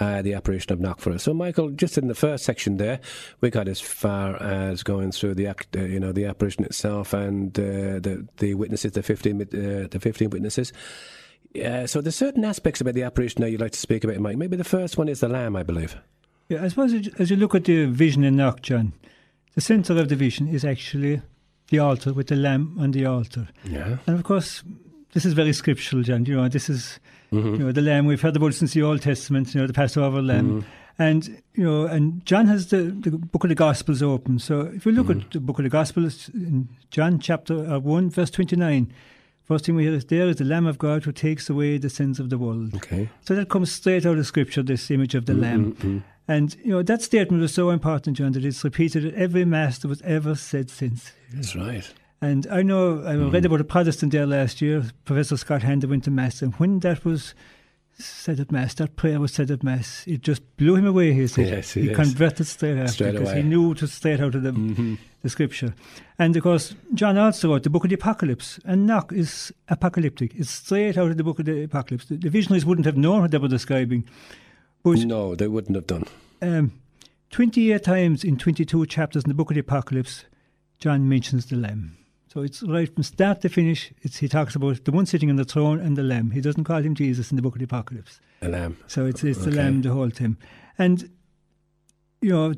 [0.00, 1.20] uh, the apparition of Knockford.
[1.20, 3.00] So, Michael, just in the first section there,
[3.42, 7.12] we got as far as going through the act, uh, you know, the apparition itself
[7.12, 10.72] and uh, the the witnesses, the fifteen, uh, the fifteen witnesses.
[11.54, 14.38] So there's certain aspects about the apparition that you'd like to speak about, Mike.
[14.38, 15.94] Maybe the first one is the lamb, I believe.
[16.48, 18.92] Yeah, I suppose as- you look at the vision in Knock, John,
[19.54, 21.20] the centre of the vision is actually
[21.68, 23.48] the altar with the lamb on the altar.
[23.64, 23.98] Yeah.
[24.06, 24.62] And of course,
[25.12, 26.24] this is very scriptural, John.
[26.24, 26.98] You know, this is
[27.32, 27.54] mm-hmm.
[27.54, 29.54] you know the lamb we've heard about since the Old Testament.
[29.54, 31.02] You know, the Passover lamb, mm-hmm.
[31.02, 34.38] and you know, and John has the, the book of the Gospels open.
[34.38, 35.30] So if you look at mm-hmm.
[35.30, 38.92] the book of the Gospels in John chapter uh, one, verse twenty nine.
[39.44, 41.88] First thing we hear is there is the Lamb of God who takes away the
[41.88, 42.74] sins of the world.
[42.74, 43.08] Okay.
[43.22, 46.04] So that comes straight out of Scripture, this image of the Lamb.
[46.28, 49.78] And, you know, that statement was so important, John, that it's repeated at every Mass
[49.78, 51.12] that was ever said since.
[51.32, 51.90] That's right.
[52.20, 53.30] And I know, I mm-hmm.
[53.30, 56.80] read about a Protestant there last year, Professor Scott Hahn went to Mass, and when
[56.80, 57.34] that was
[57.94, 61.26] said at Mass, that prayer was said at Mass, it just blew him away, he
[61.26, 61.48] said.
[61.48, 61.96] Yes, he yes.
[61.96, 64.94] converted straight after, Straight because he knew was straight out of the, mm-hmm.
[65.22, 65.74] the Scripture.
[66.18, 70.34] And of course, John also wrote the book of the Apocalypse, and Knock is apocalyptic.
[70.34, 72.06] It's straight out of the book of the Apocalypse.
[72.06, 74.04] The, the visionaries wouldn't have known what they were describing.
[74.96, 76.04] But No, they wouldn't have done.
[76.42, 76.72] um,
[77.30, 80.24] 28 times in 22 chapters in the book of the Apocalypse,
[80.78, 81.96] John mentions the Lamb.
[82.32, 83.92] So it's right from start to finish.
[84.02, 86.30] It's, he talks about the one sitting on the throne and the Lamb.
[86.32, 88.20] He doesn't call him Jesus in the book of the Apocalypse.
[88.40, 88.76] The lamb.
[88.86, 90.36] So it's it's the Lamb the whole time.
[90.78, 91.10] And
[92.20, 92.48] you know,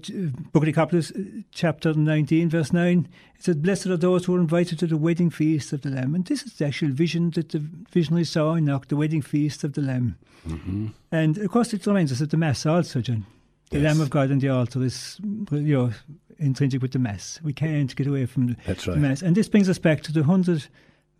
[0.53, 4.37] Book of the Apocalypse, uh, chapter nineteen, verse nine, it says, "Blessed are those who
[4.37, 7.31] are invited to the wedding feast of the Lamb." And this is the actual vision
[7.33, 10.16] that the visionary saw in Knock, the wedding feast of the Lamb.
[10.49, 10.88] Mm-hmm.
[11.12, 13.27] And of course, it reminds us of the Mass also, John.
[13.70, 13.85] The Yes.
[13.85, 15.90] Lamb of God on the altar is, you know,
[16.38, 17.38] intrinsic with the Mass.
[17.44, 18.96] We can't get away from the, That's the.
[18.96, 19.23] Mass.
[19.23, 20.66] And this brings us back to the hundred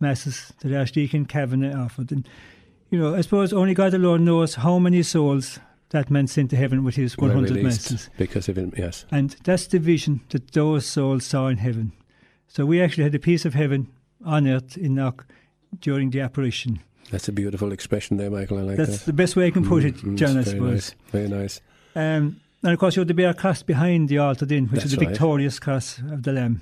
[0.01, 2.11] Masses that Archdeacon Kavanagh offered.
[2.11, 2.27] And,
[2.89, 5.59] you know, I suppose only God alone knows how many souls
[5.91, 8.09] that man sent to heaven with his 100 released Masses.
[8.17, 9.05] Because of him, yes.
[9.11, 11.91] And that's the vision that those souls saw in heaven.
[12.47, 13.87] So we actually had a piece of heaven
[14.25, 15.25] on earth in Knock
[15.79, 16.79] during the apparition.
[17.11, 18.59] That's a beautiful expression there, Michael.
[18.59, 18.87] I like that.
[18.87, 19.05] That's that.
[19.05, 20.73] the best way I can put it, Mm, mm, John, I it's very suppose.
[20.73, 21.11] Nice.
[21.11, 21.61] Very nice.
[21.95, 24.91] Um, and of course, you had the bare cross behind the altar, then, which is
[24.91, 25.09] the right.
[25.09, 26.61] victorious cross of the Lamb.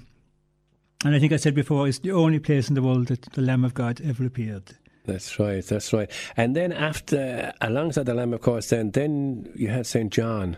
[1.05, 3.41] And I think I said before, it's the only place in the world that the
[3.41, 4.75] Lamb of God ever appeared.
[5.11, 5.65] That's right.
[5.65, 6.09] That's right.
[6.37, 10.57] And then after, alongside the lamb, of course, then then you had Saint John,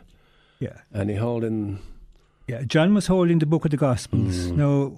[0.60, 0.78] Yeah.
[0.94, 1.80] and he holding.
[2.48, 4.48] Yeah, John was holding the book of the Gospels.
[4.48, 4.56] Mm.
[4.58, 4.94] Now,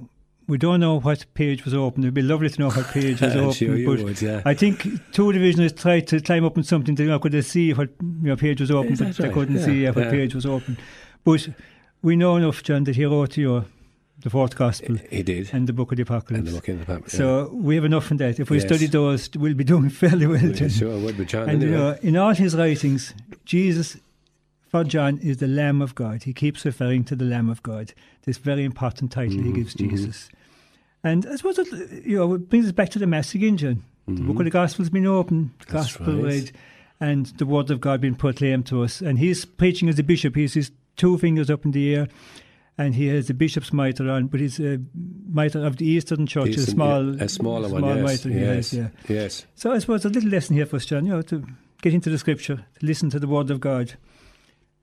[0.48, 2.04] we don't know what page was open.
[2.04, 3.54] It'd be lovely to know what page was open.
[3.54, 4.42] sure but would, yeah.
[4.46, 7.42] I think two divisioners tried to climb up on something to you know, could they
[7.42, 10.06] see what you know, page was open, but that they couldn't Yeah, see uh, what
[10.06, 10.12] yeah.
[10.12, 10.78] page was open.
[11.24, 11.48] But
[12.02, 13.66] we know enough, John, that he wrote you know,
[14.24, 15.50] the fourth Gospel he did.
[15.54, 16.40] and the book of the Apocalypse.
[16.40, 17.04] And the book in the Bible.
[17.08, 18.40] So we have enough from that.
[18.40, 18.66] If we Yes.
[18.66, 20.42] study those, we'll be doing fairly well.
[20.42, 20.54] yeah.
[20.54, 20.70] John.
[20.70, 21.50] sure would be John.
[21.50, 23.14] And you know, in all his writings,
[23.46, 23.98] Jesus,
[24.70, 26.24] for John, is the Lamb of God.
[26.24, 27.94] He keeps referring to the Lamb of God.
[28.24, 29.90] This very important title he Mhm, gives mhm.
[29.90, 30.30] Jesus.
[31.04, 33.84] And I suppose it, you know it brings us back to the Mass again, John.
[34.08, 35.72] The book of the Gospel's been open, Mm-hmm.
[35.74, 36.24] Gospel right.
[36.24, 36.52] read,
[37.00, 39.02] and the Word of God being proclaimed to us.
[39.02, 40.36] And he's preaching as a bishop.
[40.36, 42.08] He's his two fingers up in the air,
[42.78, 44.80] and he has the bishop's mitre on, but he's a
[45.30, 47.82] mitre of the Eastern Church, He's a small, a smaller one.
[47.82, 48.26] small Yes.
[48.26, 48.74] mitre yes.
[48.74, 48.88] yeah.
[49.08, 49.46] Yes.
[49.56, 51.46] So I suppose a little lesson here for us, John, you know, to
[51.82, 53.94] get into the scripture, to listen to the word of God.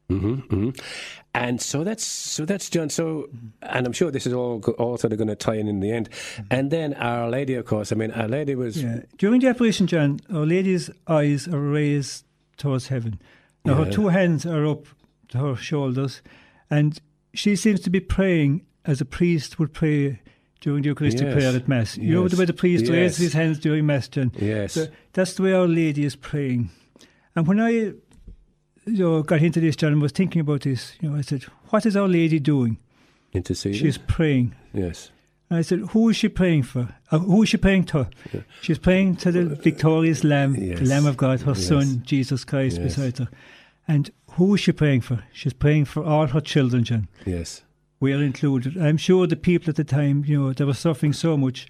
[0.08, 0.70] hmm hmm
[1.34, 2.90] And so that's so that's John.
[2.90, 3.28] So,
[3.62, 5.92] and I'm sure this is all all sort of going to tie in in the
[5.92, 6.08] end.
[6.50, 7.92] And then Our Lady, of course.
[7.92, 9.02] I mean, Our Lady was Yeah.
[9.18, 12.24] During the apparition, John, Our Lady's eyes are raised
[12.56, 13.20] towards heaven.
[13.64, 13.84] Now Yeah.
[13.84, 14.86] her two hands are up
[15.28, 16.22] to her shoulders,
[16.68, 16.98] and
[17.34, 20.20] she seems to be praying as a priest would pray
[20.60, 21.34] during the Eucharistic Yes.
[21.34, 21.96] prayer at Mass.
[21.96, 22.32] You know Yes.
[22.32, 22.90] the way the priest Yes.
[22.92, 24.32] raises his hands during Mass, John?
[24.38, 26.70] yes, So that's the way Our Lady is praying.
[27.36, 27.94] And when I you
[28.86, 31.86] know, got into this, John, and was thinking about this, you know, I said, what
[31.86, 32.78] is Our Lady doing?
[33.32, 33.78] interceding.
[33.78, 34.54] She's praying.
[34.74, 35.10] yes,
[35.48, 36.88] And I said, who is she praying for?
[37.12, 38.08] Uh, who is she praying to?
[38.32, 38.40] Yeah.
[38.60, 40.78] She's praying to the victorious Lamb, Yes.
[40.80, 41.54] the Lamb of God, her.
[41.54, 43.28] Son, Jesus Christ, beside her.
[43.90, 45.24] And who is she praying for?
[45.32, 47.08] She's praying for all her children, John.
[47.26, 47.62] yes,
[47.98, 48.76] We are included.
[48.78, 51.66] I'm sure the people at the time, you know, they were suffering so much.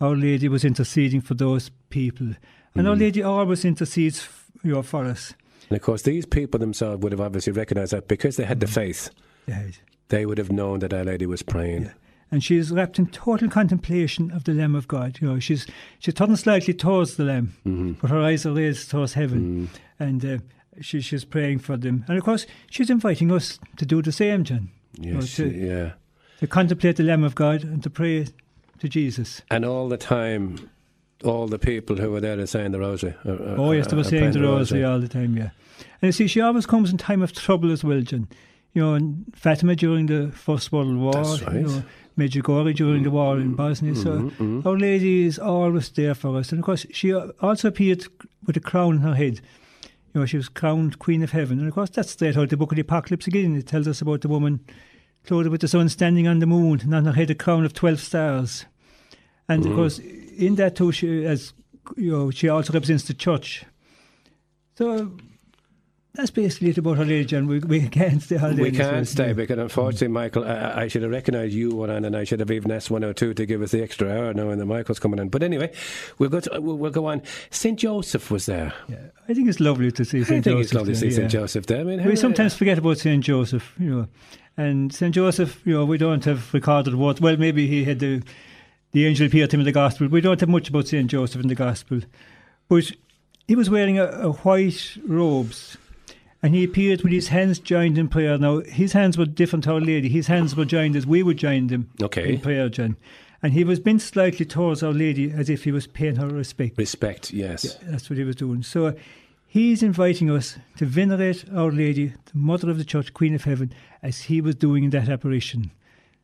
[0.00, 2.28] Our Lady was interceding for those people.
[2.74, 3.00] And Our Mm.
[3.00, 4.28] Lady always intercedes,
[4.62, 5.34] you know, for us.
[5.68, 8.66] and of course these people themselves would have obviously recognised that because they had the
[8.66, 9.10] faith,
[9.46, 9.64] Yeah.
[10.08, 11.82] they would have known that Our Lady was praying.
[11.82, 11.92] Yeah.
[12.30, 15.18] And she's wrapped in total contemplation of the Lamb of God.
[15.20, 15.66] You know, she's
[15.98, 19.68] she's turned slightly towards the Lamb, hmm but her eyes are raised towards heaven,
[19.98, 20.38] and uh,
[20.80, 22.04] she, she's praying for them.
[22.08, 25.92] And of course, she's inviting us to do the same, John, Yes, Oh, to- yeah.
[26.40, 28.26] to contemplate the Lamb of God and to pray
[28.78, 29.42] to Jesus.
[29.50, 30.70] And all the time,
[31.24, 33.14] all the people who were there to saying the rosary.
[33.24, 35.50] are- are- Oh yes, they were saying praying the rosary all the time, yeah.
[36.00, 38.28] And you see, she always comes in time of trouble as well, John.
[38.74, 41.56] You know, in Fatima during the First World War, That's right.
[41.56, 41.82] you know,
[42.18, 43.94] Medjugorje during the war in Bosnia.
[43.96, 44.30] So Mhm,
[44.62, 44.66] mhm.
[44.66, 46.52] Our Lady is always there for us.
[46.52, 48.06] And of course, she also appeared
[48.46, 49.40] with a crown on her head.
[50.18, 51.58] Know, she was crowned Queen of Heaven.
[51.58, 53.54] And of course, that's straight out of the book of the Apocalypse again.
[53.54, 54.60] It tells us about the woman
[55.24, 57.72] clothed with the sun standing on the moon, and on her head a crown of
[57.72, 58.64] 12 stars.
[59.48, 59.74] And of Mhm.
[59.74, 61.52] course, in that too, she, as,
[61.96, 63.64] you know, she also represents the church.
[64.76, 65.12] So
[66.18, 67.46] that's basically it about Lady, John.
[67.46, 68.60] We, we can't stay all day.
[68.60, 72.24] We can't stay because unfortunately, Michael, I, I should have recognised you on, and I
[72.24, 74.58] should have even asked one or two to give us the extra hour now when
[74.58, 75.28] the Michael's coming in.
[75.28, 75.72] But anyway,
[76.18, 76.40] we'll go.
[76.40, 77.22] To, we'll, we'll go on.
[77.50, 78.74] Saint Joseph was there.
[78.88, 78.96] Yeah,
[79.28, 80.44] I think it's lovely to see I St.
[80.44, 80.64] think Joseph.
[80.64, 81.40] it's lovely to see there, Saint yeah.
[81.40, 81.80] Joseph there.
[81.82, 83.22] I mean, We sometimes forget about St.
[83.22, 84.08] Joseph, you know.
[84.56, 85.14] And St.
[85.14, 88.24] Joseph, you know, we don't have recorded what, well, maybe he had the,
[88.90, 90.08] the angel appear to him in the Gospel.
[90.08, 91.08] We don't have much about St.
[91.08, 92.00] Joseph in the Gospel.
[92.68, 92.90] But
[93.46, 95.76] he was wearing a, a white robes
[96.42, 98.38] and he appeared with his hands joined in prayer.
[98.38, 100.08] Now, his hands were different to Our Lady.
[100.08, 102.34] His hands were joined as we were joined them Okay.
[102.34, 102.96] in prayer, John.
[103.42, 106.76] And he was bent slightly towards Our Lady as if he was paying her respect.
[106.78, 107.32] respect.
[107.32, 107.76] Yes.
[107.82, 108.62] That's what he was doing.
[108.62, 108.94] So
[109.46, 113.72] he's inviting us to venerate Our Lady, the Mother of the Church, Queen of Heaven,
[114.02, 115.70] as he was doing in that apparition.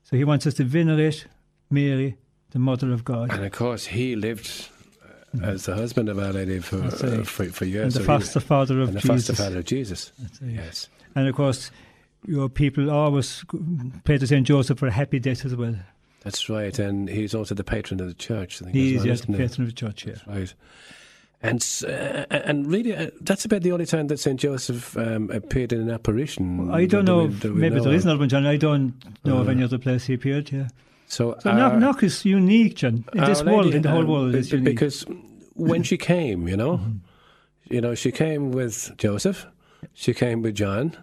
[0.02, 1.26] So he wants us to venerate
[1.70, 2.16] Mary,
[2.50, 3.32] the Mother of God.
[3.32, 4.73] And of course, he lived uh,
[5.42, 6.90] as the husband of Our Lady for, uh,
[7.24, 7.94] for, for and years.
[7.94, 9.26] the So he- foster father of and the Jesus.
[9.28, 10.12] foster father of Jesus.
[10.44, 10.88] Yes.
[11.14, 11.70] And of course,
[12.26, 13.44] your people always
[14.04, 15.76] pray to Saint Joseph for a happy death as well.
[16.22, 16.78] That's right.
[16.78, 18.62] And he's also the patron of the church.
[18.62, 20.06] I think He is well, yes, the patron of the church.
[20.06, 20.14] Yeah.
[20.14, 20.54] That's right.
[21.42, 25.74] And uh, and really, uh, that's about the only time that Saint Joseph um, appeared
[25.74, 26.70] in an apparition.
[26.70, 27.24] I don't know.
[27.24, 28.06] we- maybe know there is of.
[28.06, 28.46] another one, John.
[28.46, 28.94] I don't
[29.26, 30.50] know of Uh, any other place he appeared.
[30.50, 30.68] Yeah.
[31.06, 33.04] So, So Our- Knock, Knock is unique, John.
[33.12, 34.74] In this Lady, world, in the whole world, b- it's b- unique.
[34.74, 35.04] because
[35.54, 37.74] when she came, you know, Mm-hmm.
[37.74, 39.46] you know, she came with Joseph,
[39.94, 40.96] she came with John,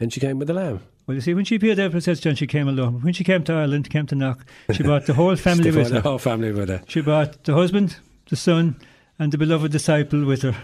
[0.00, 0.80] and she came with the Lamb.
[1.06, 3.00] well, you see, when she appeared there, it says John, she came alone.
[3.02, 6.02] When she came to Ireland, came to Knock, she brought the whole family with brought
[6.02, 6.82] the whole family with her.
[6.86, 7.96] She brought the husband,
[8.30, 8.76] the son,
[9.18, 10.54] and the beloved disciple with her.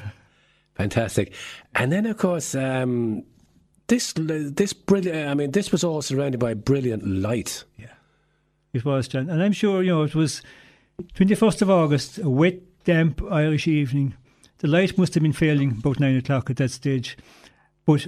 [0.74, 1.32] Fantastic.
[1.74, 3.22] And then, of course, um,
[3.88, 5.28] this this brilliant.
[5.28, 7.64] I mean, this was all surrounded by brilliant light.
[8.74, 9.30] It was, John.
[9.30, 10.42] And I'm sure, you know, it was
[11.14, 14.14] 21st of August, a wet, damp Irish evening.
[14.58, 17.16] The light must have been failing about nine o'clock at that stage.
[17.86, 18.06] But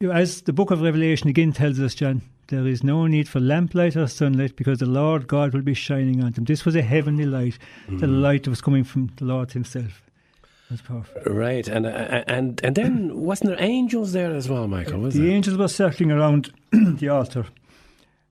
[0.00, 3.28] you know, as the book of Revelation again tells us, John, there is no need
[3.28, 6.44] for lamplight or sunlight because the Lord God will be shining on them.
[6.44, 7.58] This was a heavenly light,
[7.88, 10.02] the light that was coming from the Lord Himself.
[10.70, 11.26] That's perfect.
[11.26, 15.00] Right, and uh, and and then wasn't there angels there as well, Michael?
[15.00, 15.30] Was The there?
[15.30, 17.46] angels were circling around the altar.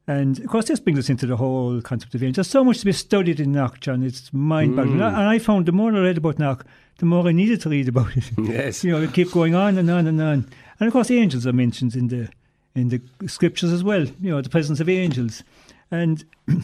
[0.07, 2.47] And of course, this brings us into the whole concept of angels.
[2.47, 4.03] There's so much to be studied in Knock, John.
[4.03, 4.97] It's mind boggling.
[4.97, 5.07] Mm.
[5.07, 6.65] And I found the more I read about Knock,
[6.97, 8.29] the more I needed to read about it.
[8.37, 8.83] Yes.
[8.83, 10.47] you know, it kept going on and on and on.
[10.79, 12.29] And of course, angels are mentioned in the
[12.75, 14.05] in the scriptures as well.
[14.19, 15.43] You know, the presence of angels,
[15.91, 16.63] and you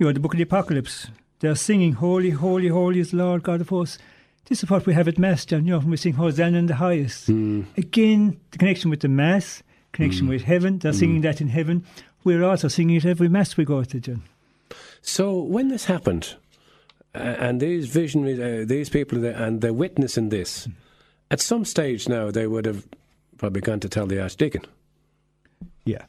[0.00, 1.08] know, the book of the Apocalypse.
[1.40, 3.98] They're singing, "Holy, holy, holy is the Lord God of hosts."
[4.46, 5.64] This is what we have at Mass, John.
[5.64, 7.28] You know, when we sing Hosanna in the highest.
[7.28, 7.66] Mm.
[7.76, 9.62] Again, the connection with the Mass,
[9.92, 10.30] connection mm.
[10.30, 10.78] with heaven.
[10.78, 11.22] They're singing mm.
[11.22, 11.84] that in heaven.
[12.24, 14.22] We're also singing it every Mass we go to, John.
[15.02, 16.36] So when this happened,
[17.14, 20.68] uh, and these visionaries, uh, these people, and they're witnessing this,
[21.30, 22.86] at some stage now they would have
[23.38, 24.62] probably gone to tell the archdeacon.
[25.84, 26.04] Yeah.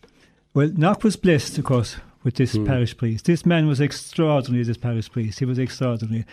[0.54, 3.26] Well, Knock was blessed, of course, with this parish priest.
[3.26, 5.40] This man was extraordinary, this parish priest.
[5.40, 6.26] He was extraordinary.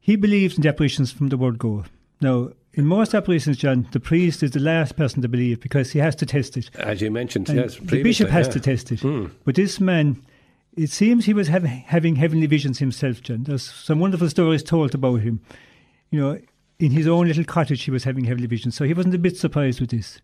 [0.00, 1.84] He believed in the apparitions from the word go.
[2.20, 5.98] Now, in most apparitions, John, the priest is the last person to believe because he
[6.00, 6.70] has to test it.
[6.76, 8.52] As you mentioned, And yes, the bishop has yeah.
[8.52, 9.00] to test it.
[9.00, 9.30] Mm.
[9.44, 10.22] But this man,
[10.76, 13.44] it seems he was hav- having heavenly visions himself, John.
[13.44, 15.40] There's some wonderful stories told about him.
[16.10, 16.40] You know,
[16.78, 18.74] in his own little cottage, he was having heavenly visions.
[18.74, 20.20] So he wasn't a bit surprised with this.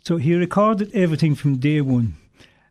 [0.00, 2.16] So he recorded everything from day one.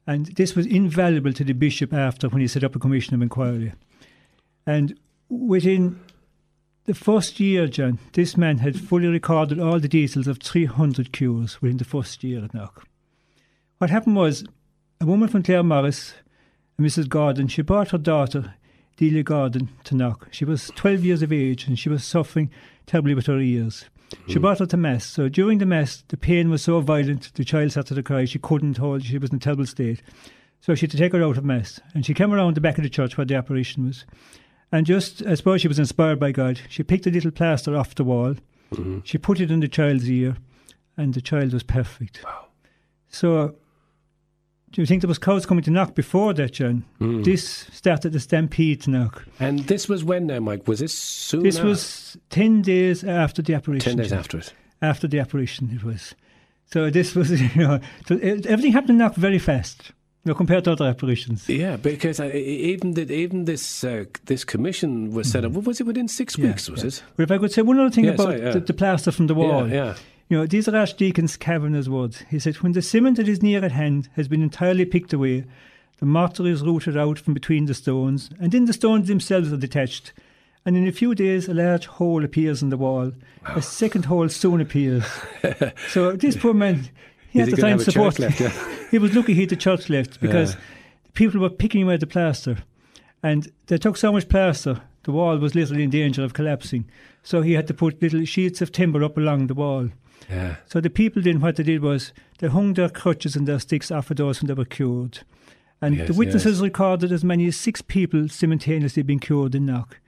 [0.08, 3.22] And this was invaluable to the bishop after when he set up a commission of
[3.22, 3.74] inquiry.
[4.66, 5.00] And
[5.30, 6.00] within
[6.86, 11.62] the first year, John, this man had fully recorded all the details of 300 cures
[11.62, 12.88] within the first year at Knock.
[13.78, 14.44] What happened was
[15.00, 16.14] a woman from Claremorris,
[16.80, 17.08] Mrs.
[17.08, 18.56] Gordon, she brought her daughter,
[18.98, 20.28] Delia Gordon, to Knock.
[20.32, 22.50] She was 12 years of age and she was suffering
[22.86, 23.86] terribly with her ears.
[24.28, 24.42] She mm.
[24.42, 25.06] brought her to Mass.
[25.06, 28.26] So during the Mass, the pain was so violent, the child started to cry.
[28.26, 30.02] She couldn't hold, she was in a terrible state.
[30.60, 31.80] So she had to take her out of Mass.
[31.94, 34.06] And she came around the back of the church where the apparition was.
[34.72, 37.96] And just, I suppose she was inspired by God, she picked a little plaster off
[37.96, 38.36] the wall,
[39.04, 40.38] she put it in the child's ear,
[40.96, 42.24] and the child was perfect.
[43.10, 43.56] So,
[44.72, 46.86] do you think there was crowds coming to knock before that, John?
[47.02, 47.26] Mm.
[47.26, 49.26] This started the stampede to knock.
[49.40, 50.66] And this was when now, Mike?
[50.68, 51.44] Was this soon?
[51.44, 51.68] This after?
[51.68, 53.90] was 10 days after the apparition.
[53.92, 54.20] ten days John.
[54.20, 54.54] after it.
[54.82, 56.16] After the apparition, it was.
[56.72, 59.92] So this was, you know, so it, everything happened in knock very fast,
[60.26, 61.48] know, compared to other apparitions.
[61.50, 65.52] Yeah, because I, even the, even this uh, this commission was set up.
[65.54, 66.44] What was it within six Mm-hmm.
[66.44, 66.70] Yeah, weeks?
[66.70, 66.88] Was yeah.
[66.88, 67.04] it?
[67.18, 69.28] But if I could say one other thing Yeah, about sorry, the, the plaster from
[69.28, 69.68] the wall.
[69.70, 69.96] Yeah.
[70.30, 72.24] You know, these are Archdeacon's Kavanagh's words.
[72.30, 75.44] He said, When the cement that is near at hand has been entirely picked away,
[76.00, 79.58] the mortar is rooted out from between the stones, and then the stones themselves are
[79.58, 80.14] detached.
[80.66, 83.12] And in a few days, a large hole appears in the wall.
[83.46, 85.04] A second hole soon appears.
[85.90, 86.88] so this poor man,
[87.32, 88.20] he had time support.
[88.20, 88.52] left, yeah?
[88.92, 90.60] he was lucky he had the church left because Yeah.
[91.14, 92.58] people were picking away the plaster.
[93.24, 96.86] And they took so much plaster, the wall was literally in danger of collapsing.
[97.24, 99.90] So he had to put little sheets of timber up along the wall.
[100.30, 100.56] Yeah.
[100.66, 103.92] So the people then what they did was they hung their crutches and their sticks
[103.92, 105.20] off of those when they were cured.
[105.82, 106.62] And Yes, the witnesses yes.
[106.64, 110.00] recorded as many as six people simultaneously being cured in Knock.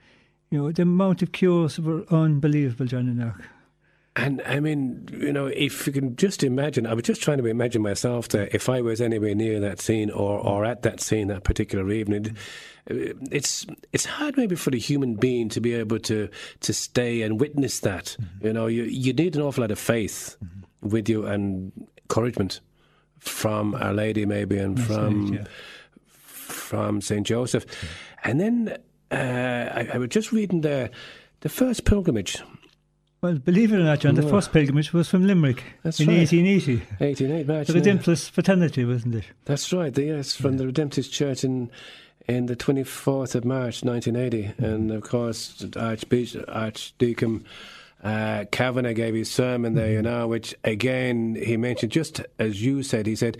[0.50, 3.40] You know, the amount of cures were unbelievable, John in Knock.
[4.16, 7.46] And I mean, you know, if you can just imagine, I was just trying to
[7.46, 11.26] imagine myself that if I was anywhere near that scene or, or at that scene
[11.28, 12.36] that particular evening,
[12.88, 16.28] uh, it's it's hard maybe for the human being to be able to
[16.60, 18.16] to stay and witness that.
[18.20, 18.46] Mm-hmm.
[18.46, 20.90] You know, you you need an awful lot of faith mm-hmm.
[20.90, 22.60] with you and encouragement
[23.18, 25.44] from Our Lady maybe and from yeah.
[26.06, 27.66] from Saint Joseph,
[28.22, 28.76] and then
[29.10, 29.14] uh,
[29.74, 30.90] I, I was just reading there,
[31.40, 32.42] the first pilgrimage,
[33.24, 34.28] Well, believe it or not, John, the Yeah.
[34.28, 36.18] first pilgrimage was from Limerick That's in right.
[36.18, 36.82] 1880.
[37.00, 37.66] 1880 March.
[37.68, 37.80] The yeah.
[37.80, 39.24] Redemptorist Fraternity, wasn't it?
[39.46, 39.96] That's right.
[39.96, 41.70] Yes, from the Redemptorist Church in
[42.28, 47.46] in the 24th of March 1980, and of course Archbishop Archdeacon
[48.02, 52.82] uh, Kavanagh gave his sermon there, you know, which again he mentioned just as you
[52.82, 53.06] said.
[53.06, 53.38] He said.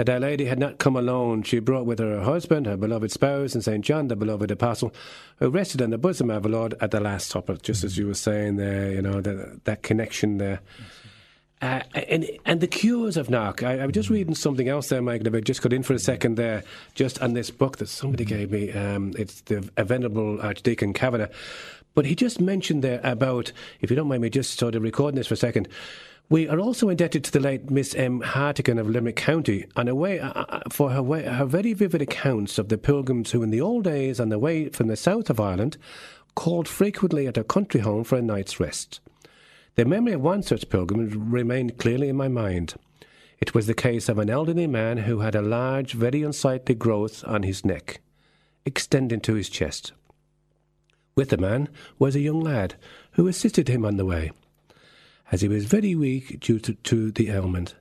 [0.00, 1.42] That our lady had not come alone.
[1.42, 3.84] She brought with her her husband, her beloved spouse, and St.
[3.84, 4.94] John, the beloved apostle,
[5.40, 8.06] who rested on the bosom of our Lord at the Last Supper, just as you
[8.06, 10.60] were saying there, you know, that, that connection there.
[11.60, 13.62] Uh, and and the cures of knock.
[13.62, 15.26] I, I was just reading something else there, Michael.
[15.26, 18.24] If I just got in for a second there, just on this book that somebody
[18.24, 18.72] gave me.
[18.72, 21.28] Um, it's the a venerable Archdeacon Kavanagh,
[21.94, 25.16] but he just mentioned there about, if you don't mind me, just sort of recording
[25.16, 25.68] this for a second.
[26.30, 28.20] We are also indebted to the late Miss M.
[28.20, 32.00] Hartigan of Limerick County on a way, uh, uh, for her, way, her very vivid
[32.00, 35.28] accounts of the pilgrims who, in the old days, on their way from the south
[35.28, 35.76] of Ireland,
[36.36, 39.00] called frequently at her country home for a night's rest.
[39.74, 42.74] The memory of one such pilgrimage remained clearly in my mind.
[43.40, 47.24] It was the case of an elderly man who had a large, very unsightly growth
[47.26, 48.02] on his neck,
[48.64, 49.90] extending to his chest.
[51.16, 52.76] With the man was a young lad
[53.14, 54.30] who assisted him on the way.
[55.32, 57.74] As he was very weak due to, to the ailment,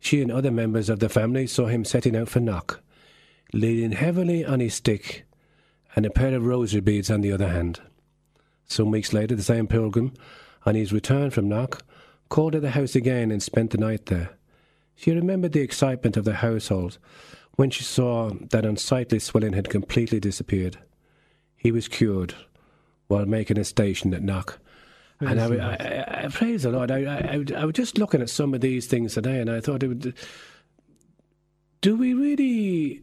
[0.00, 2.80] she and other members of the family saw him setting out for Knock,
[3.52, 5.24] leaning heavily on his stick
[5.94, 7.80] and a pair of rosary beads on the other hand.
[8.66, 10.12] Some weeks later, the same pilgrim,
[10.64, 11.84] on his return from Knock,
[12.28, 14.30] called at the house again and spent the night there.
[14.96, 16.98] She remembered the excitement of the household
[17.54, 20.78] when she saw that unsightly swelling had completely disappeared.
[21.56, 22.34] He was cured
[23.06, 24.58] while making a station at Knock.
[25.20, 26.90] And I, I, I, I praise the Lord.
[26.90, 29.82] I, I, I was just looking at some of these things today, and I thought,
[29.82, 30.14] it would,
[31.80, 33.02] do we really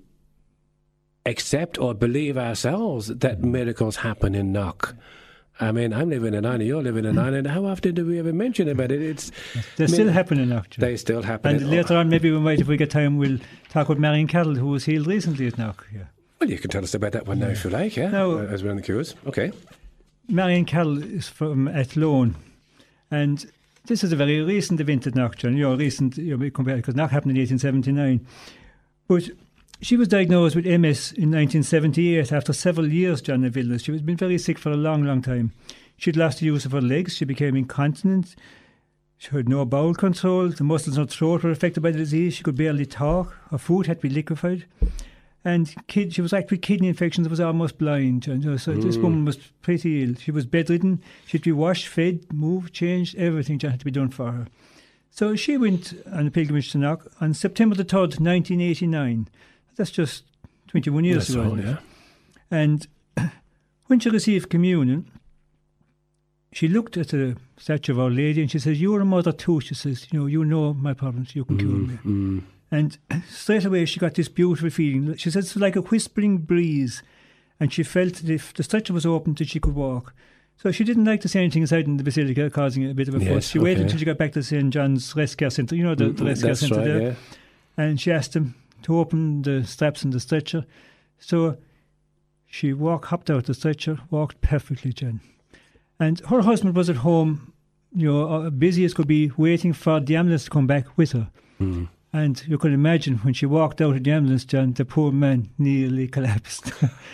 [1.25, 3.45] accept or believe ourselves that mm.
[3.45, 4.95] miracles happen in Knock?
[5.59, 7.23] I mean, I'm living in Ireland, you're living in mm.
[7.23, 7.47] Ireland.
[7.47, 9.01] How often do we ever mention about it?
[9.01, 9.31] It's
[9.77, 10.49] They're still happening.
[10.49, 10.65] John.
[10.77, 11.55] they still happen.
[11.55, 13.39] And later on, maybe we might, if we get time, we'll
[13.69, 15.87] talk with Marion Carroll, who was healed recently at Knock.
[15.93, 16.05] Yeah.
[16.39, 18.09] Well, you can tell us about that one now if you like, yeah.
[18.09, 18.39] No.
[18.39, 19.15] Uh, as we're on the queues.
[19.27, 19.51] Okay.
[20.29, 22.35] Marion Carroll is from Athlone,
[23.11, 23.45] and
[23.85, 25.43] this is a very recent event at.
[25.43, 28.25] You know, recent, you know, compared because Knock happened in 1879.
[29.07, 29.29] But
[29.81, 33.83] she was diagnosed with MS in 1978 after several years, John, of illness.
[33.83, 35.51] She was been very sick for a long, long time.
[35.97, 37.17] She'd lost the use of her legs.
[37.17, 38.35] She became incontinent.
[39.17, 40.49] She had no bowel control.
[40.49, 42.33] The muscles in her throat were affected by the disease.
[42.33, 43.37] She could barely talk.
[43.51, 44.65] Her food had to be liquefied.
[45.45, 47.27] And kid, she was like with kidney infections.
[47.27, 48.27] Was almost blind.
[48.27, 50.15] And so this woman was pretty ill.
[50.15, 51.01] She was bedridden.
[51.25, 53.15] She had to be washed, fed, moved, changed.
[53.17, 54.47] Everything had to be done for her.
[55.11, 59.27] So she went on a pilgrimage to Knock on September the 3rd, 1989.
[59.75, 60.23] That's just
[60.69, 61.55] 21 years That's ago.
[61.55, 61.77] yeah.
[62.49, 62.87] And
[63.87, 65.11] when she received communion,
[66.51, 69.59] she looked at the statue of Our Lady and she says, You're a mother too.
[69.59, 71.97] She says, You know, you know my problems, you can cure me.
[72.05, 72.43] Mm.
[72.73, 72.97] And
[73.29, 75.15] straight away she got this beautiful feeling.
[75.15, 77.03] She says it's like a whispering breeze.
[77.59, 80.15] And she felt that if the stretcher was open, that she could walk.
[80.57, 83.13] So she didn't like to say anything inside in the basilica, causing a bit of
[83.13, 83.29] a fuss.
[83.29, 84.73] Yes, She waited until she got back to St.
[84.73, 87.13] John's Rest Care Centre, you know, the, the Care That's Centre right, there yeah.
[87.77, 90.65] and she asked him to open the straps in the stretcher.
[91.19, 91.57] So
[92.47, 95.21] she walked, hopped out the stretcher, walked perfectly, Jen.
[95.99, 97.53] And her husband was at home,
[97.93, 101.11] you know, uh, busy as could be, waiting for the ambulance to come back with
[101.11, 101.29] her.
[101.61, 101.87] Mm.
[102.13, 105.49] And you can imagine when she walked out of the ambulance, John, the poor man
[105.57, 106.71] nearly collapsed.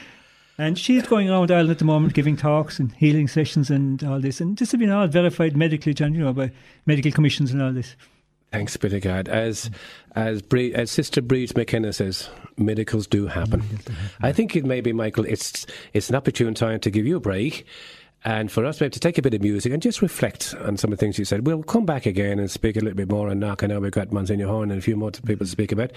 [0.57, 4.19] and she's going around Ireland at the moment giving talks and healing sessions and all
[4.19, 4.41] this.
[4.41, 6.51] And this has been all verified medically, John, you know, by
[6.85, 7.95] medical commissions and all this.
[8.51, 9.29] Thanks be to God.
[9.29, 9.69] As
[10.15, 13.63] as Bree, as Sister Briege McKenna says, miracles do happen.
[14.21, 15.25] I think it may be, Michael.
[15.25, 17.65] It's it's an opportune time to give you a break,
[18.25, 20.91] and for us maybe to take a bit of music and just reflect on some
[20.91, 21.47] of the things you said.
[21.47, 23.63] We'll come back again and speak a little bit more on Knock.
[23.63, 25.91] I know we've got Monsignor Horan and a few more people to speak about.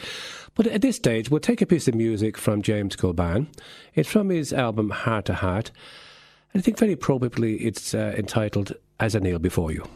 [0.54, 3.48] But at this stage, we'll take a piece of music from James Kilbane.
[3.94, 5.72] It's from his album Heart to Heart.
[6.52, 9.88] And I think very probably it's uh, entitled As I Kneel Before You.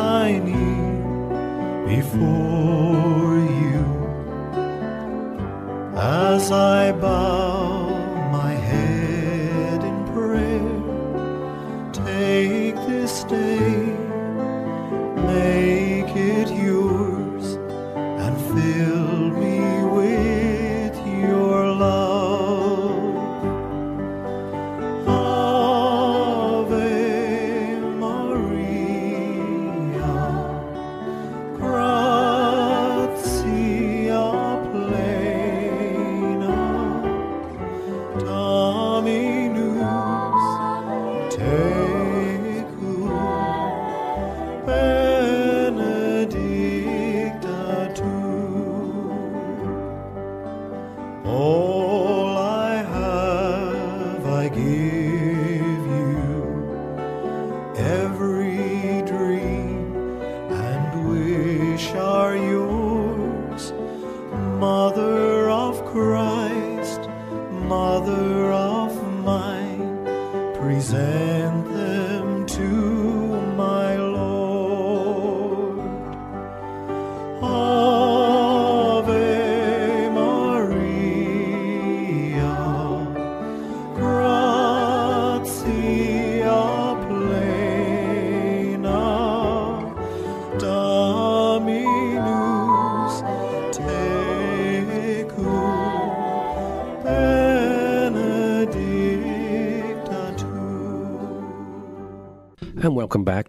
[0.00, 3.84] I kneel before you,
[5.96, 7.69] as I bow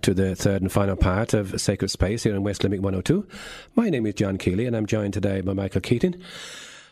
[0.01, 3.27] to the third and final part of Sacred Space here in West Limerick 102.
[3.75, 6.21] My name is John Keeley, and I'm joined today by Michael Keating.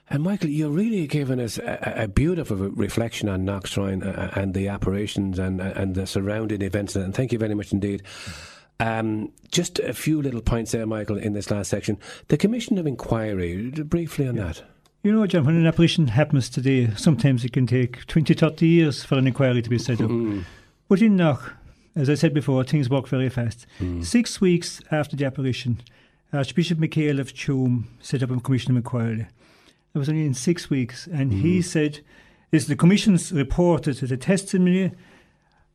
[0.09, 4.53] And Michael, you're really giving us a, a beautiful reflection on Knock Shrine uh, and
[4.53, 6.95] the apparitions and and the surrounding events.
[6.95, 8.03] And thank you very much indeed.
[8.79, 11.97] Um, just a few little points there, Michael, in this last section.
[12.27, 14.63] The Commission of Inquiry, briefly on that.
[15.03, 19.03] You know, John, when an apparition happens today, sometimes it can take 20, 30 years
[19.03, 20.11] for an inquiry to be set up.
[20.89, 21.53] But in Knock,
[21.95, 23.65] as I said before, things work very fast.
[23.77, 24.01] Hmm.
[24.01, 25.81] Six weeks after the apparition,
[26.31, 29.27] Archbishop MacHale of Tuam set up a commission of inquiry.
[29.93, 31.61] It was only in six weeks, and he hmm.
[31.61, 31.99] said,
[32.51, 34.91] "Is the commission's reported that the testimony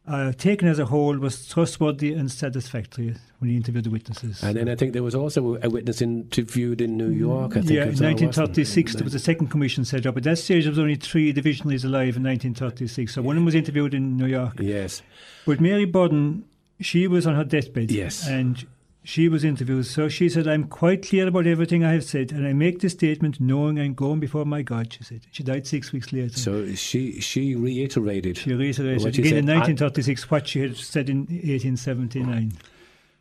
[0.07, 4.57] uh, taken as a whole was trustworthy and satisfactory when he interviewed the witnesses." And
[4.57, 7.53] then I think there was also a witness interviewed in New York.
[7.53, 8.39] I think yeah, in was, or wasn't it?
[8.39, 10.17] 1936 there was a second commission set up.
[10.17, 13.15] At that stage, there was only three divisionaries alive in 1936.
[13.15, 14.55] So one of them was interviewed in New York.
[14.61, 15.03] Yes.
[15.47, 16.45] But Mary Borden,
[16.81, 17.91] she was on her deathbed.
[17.91, 18.27] Yes.
[18.27, 18.67] And
[19.05, 19.87] she was interviewed.
[19.87, 22.93] So she said, I'm quite clear about everything I have said, and I make this
[22.93, 25.27] statement knowing I'm going before my God, she said.
[25.31, 26.37] She died six weeks later.
[26.37, 28.39] So she she reiterated.
[28.39, 29.55] she reiterated again in said.
[29.55, 32.53] I- 1936 what she had said in 1879.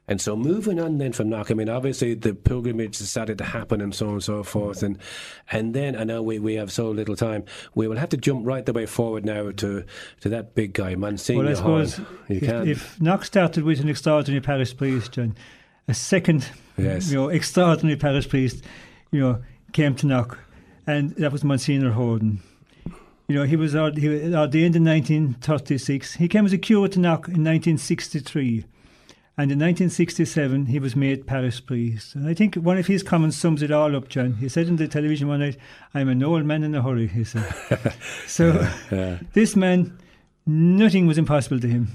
[0.06, 3.80] And so moving on then from Knock, I mean, obviously the pilgrimage started to happen
[3.80, 4.84] and so on and so forth.
[4.84, 4.98] And
[5.52, 7.46] and then I know we, we have so little time.
[7.74, 9.86] We will have to jump right the way forward now to,
[10.22, 12.06] to that big guy, Monsignor Well, I suppose Hall.
[12.28, 12.68] You if, can't.
[12.68, 15.36] if Knock started with an extraordinary parish priest, John,
[15.88, 17.10] a second, Yes.
[17.12, 18.64] you know, extraordinary parish priest,
[19.12, 19.42] you know,
[19.74, 20.40] came to Knock,
[20.88, 22.40] and that was Monsignor Horan.
[23.28, 26.16] You know, he was ord- he was ordained in 1936.
[26.16, 28.66] He came as a curate to Knock in 1963.
[29.36, 32.14] And in 1967, he was made parish priest.
[32.14, 34.34] And I think one of his comments sums it all up, John.
[34.36, 35.58] He said on the television one night,
[35.96, 37.52] I'm an old man in a hurry, he said.
[38.28, 39.20] so Yeah.
[39.34, 39.98] this man,
[40.46, 41.88] nothing was impossible to him.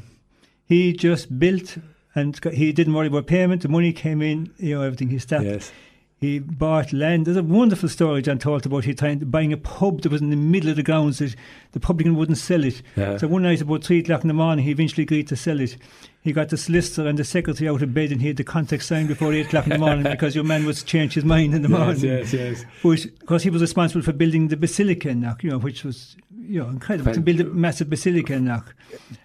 [0.67, 1.79] He just built
[2.15, 3.63] and he didn't worry about payment.
[3.63, 5.09] The money came in, you know, everything.
[5.09, 5.47] He started.
[5.49, 5.73] yes.
[6.21, 7.27] He bought land.
[7.27, 10.31] There's a wonderful story John told about he trying buying a pub that was in
[10.31, 11.37] the middle of the grounds that
[11.71, 12.83] the publican wouldn't sell it.
[12.97, 13.19] Yeah.
[13.19, 15.77] So one night about three o'clock in the morning, he eventually agreed to sell it.
[16.23, 18.83] He got the solicitor and the secretary out of bed, and he had the contract
[18.83, 21.63] signed before eight o'clock in the morning because your man was change his mind in
[21.63, 22.01] the morning.
[22.01, 22.65] Yes, yes, yes.
[22.85, 26.17] Of course, he was responsible for building the basilica in Knock, you know, which was
[26.49, 28.75] you know incredible to build a massive basilica in Knock.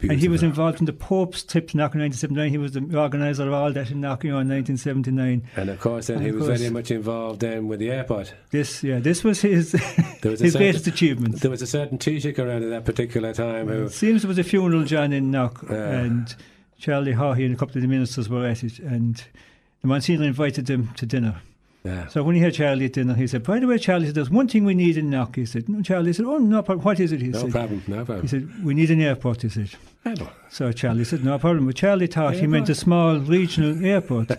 [0.01, 2.49] And he was involved in the Pope's trip to Knock in 1979.
[2.51, 5.43] He was the organizer of all that in Knock, you know, in 1979.
[5.55, 8.34] And of course, then And he was course- very much involved then with the airport.
[8.51, 11.39] This, yeah, this was his There was his certain- greatest achievement.
[11.41, 13.84] There was a certain Taoiseach around at that particular time who.
[13.86, 15.76] It seems there was a funeral, John, in Knock, Yeah.
[15.99, 16.36] and
[16.78, 19.24] Charlie Haughey and a couple of the ministers were at it, and
[19.82, 21.41] the Monsignor invited them to dinner.
[21.84, 22.07] Yeah.
[22.07, 24.29] So when he had Charlie at dinner, he said, "By the way, Charlie, said, there's
[24.29, 26.86] one thing we need in Knock." He said, "No, Charlie." said, "Oh, no problem.
[26.86, 27.51] What is it?" He No said.
[27.51, 28.21] problem, no problem.
[28.21, 29.69] He said, "We need an airport." He said.
[30.05, 30.29] Know.
[30.49, 34.31] So Charlie said, "No problem." But Charlie thought he meant a small regional airport.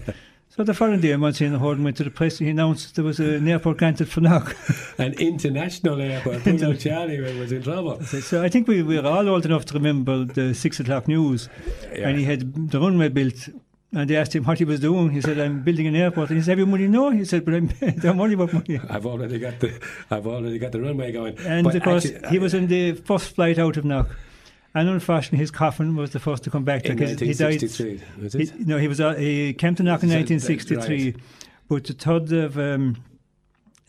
[0.49, 3.20] so the following day, Monsignor Horan went to the press and he announced there was
[3.20, 4.57] an airport granted for Knock.
[4.99, 6.42] An international airport.
[6.45, 8.01] Poor Charlie was in trouble.
[8.05, 11.49] so I think we were all old enough to remember the six o'clock news.
[11.92, 12.09] Yeah.
[12.09, 13.49] and he had the runway built.
[13.95, 15.11] And they asked him what he was doing.
[15.11, 17.45] He said, "I'm building an airport." And he said, "Have you money?" No, he said,
[17.45, 17.66] "But I'm
[18.01, 19.80] don't worry about money." I've already got the
[20.11, 21.38] I've already got the runway going.
[21.38, 24.09] And But of course, actually, he was in the first flight out of Knock.
[24.76, 27.62] And unfortunately, his coffin was the first to come back in because he died.
[27.62, 28.22] 1963.
[28.22, 29.01] Was He, no, he was.
[29.01, 31.16] Uh, he came to Knock in 1963, right.
[31.68, 32.97] but the third of um,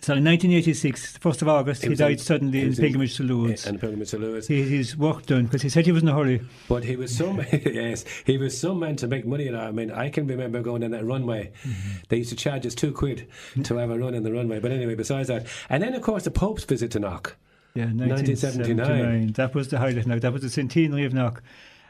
[0.02, 3.24] sorry, 1986, the first of August, He he, was in- died suddenly in pilgrimage to
[3.24, 3.66] Lourdes.
[3.66, 4.48] and Pilgrimage to Lourdes.
[4.48, 6.42] he, his work done because he said he was in a hurry.
[6.70, 9.54] But he was some yes, he was some man to make money.
[9.54, 11.52] I mean, I can remember going on that runway.
[11.64, 11.90] Mm-hmm.
[12.10, 13.28] They used to charge us two quid
[13.64, 14.60] to have a run in the runway.
[14.60, 17.36] But anyway, besides that, and then of course the Pope's visit to Knock.
[17.74, 18.78] Yeah, 1979.
[18.78, 19.34] 1979.
[19.34, 20.06] That was the highlight.
[20.08, 21.44] Now that was the centenary of Knock,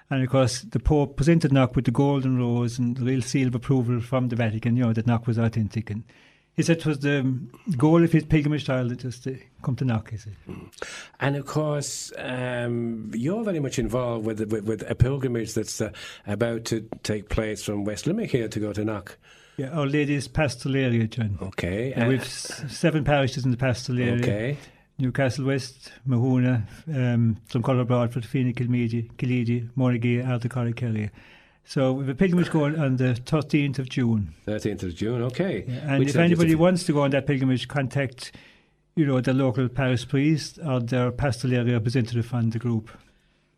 [0.09, 3.47] and of course the Pope presented Knock with the golden rose and the real seal
[3.47, 4.75] of approval from the Vatican.
[4.77, 6.03] You know that Knock was authentic, and
[6.55, 7.35] he said it was the
[7.77, 10.11] goal of his pilgrimage style that just to come to Knock.
[10.11, 10.35] He said.
[11.19, 15.91] And of course, um, you're very much involved with, with with a pilgrimage that's uh,
[16.27, 19.17] about to take place from West Limerick here to go to Knock.
[19.57, 21.37] Yeah, Our Lady's pastoral area, John.
[21.41, 21.93] Okay.
[21.93, 24.15] Uh, we've s- seven parishes in the pastoral area.
[24.15, 24.57] okay.
[24.97, 31.09] Newcastle West, Mahoonagh, um, Dromcollogher Broadford, Feenagh, Kilmeedy, Killeedy, Monagea, Ardagh, Carrigkerry.
[31.65, 34.33] So a pilgrimage going on the 13th of June.
[34.47, 35.23] 13th of June.
[35.23, 35.65] Okay.
[35.83, 38.31] And Which if anybody wants to go on that pilgrimage, contact
[38.95, 42.89] you know, the local parish priest or their pastoral area representative from the group.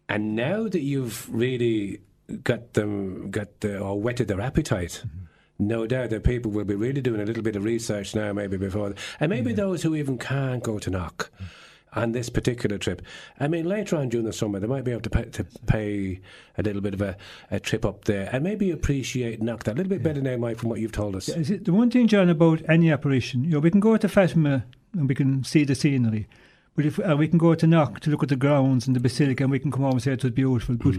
[0.10, 1.99] And now that you've really
[2.43, 5.26] got them, got the, or whetted their appetite mm-hmm.
[5.60, 8.58] No doubt that people will be really doing a little bit of research now, maybe
[8.58, 11.47] before, and maybe those who even can't go to Knock mm.
[11.94, 13.02] On this particular trip.
[13.40, 16.20] I mean, later on during the summer, they might be able to pay, to pay
[16.58, 17.18] a little bit of a,
[17.50, 20.70] a trip up there and maybe appreciate Knock a little bit better now, Mike, from
[20.70, 21.30] what you've told us.
[21.30, 23.44] Is it the one thing, John, about any apparition?
[23.44, 26.28] You know, we can go to Fatima and we can see the scenery,
[26.76, 29.00] but if uh, we can go to Knock to look at the grounds and the
[29.00, 30.76] basilica, and we can come home and say it was beautiful.
[30.76, 30.96] But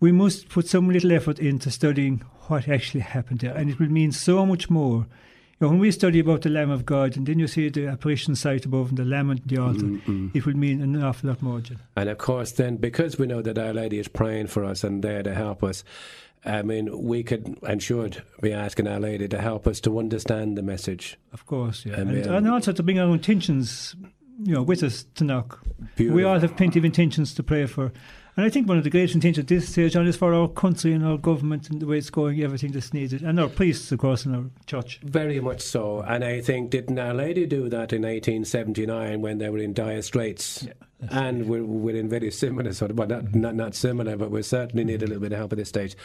[0.00, 3.90] we must put some little effort into studying what actually happened there, and it will
[3.90, 5.06] mean so much more.
[5.60, 8.34] Know, when we study about the Lamb of God, and then you see the apparition
[8.34, 10.28] site above and the Lamb and the altar, mm-hmm.
[10.32, 11.60] it will mean an awful lot more.
[11.60, 11.78] John.
[11.96, 15.04] And of course, then because we know that Our Lady is praying for us and
[15.04, 15.84] there to help us,
[16.46, 20.56] I mean, we could and should be asking Our Lady to help us to understand
[20.56, 21.18] the message.
[21.34, 22.00] Of course, yeah.
[22.00, 23.94] And, And, and also to bring our intentions,
[24.42, 25.60] you know, with us to knock.
[25.98, 27.92] We all have plenty of intentions to pray for.
[28.36, 30.48] And I think one of the greatest intentions at this stage, John, is for our
[30.48, 33.22] country and our government and the way it's going, everything that's needed.
[33.22, 35.00] And our priests, of course, and our church.
[35.02, 36.00] Very much so.
[36.00, 40.02] And I think, didn't Our Lady do that in 1879 when they were in dire
[40.02, 40.66] straits?
[41.10, 44.42] and we're, we're in very similar sort of, well, not, not, not similar, but we
[44.42, 45.96] certainly need a little bit of help at this stage.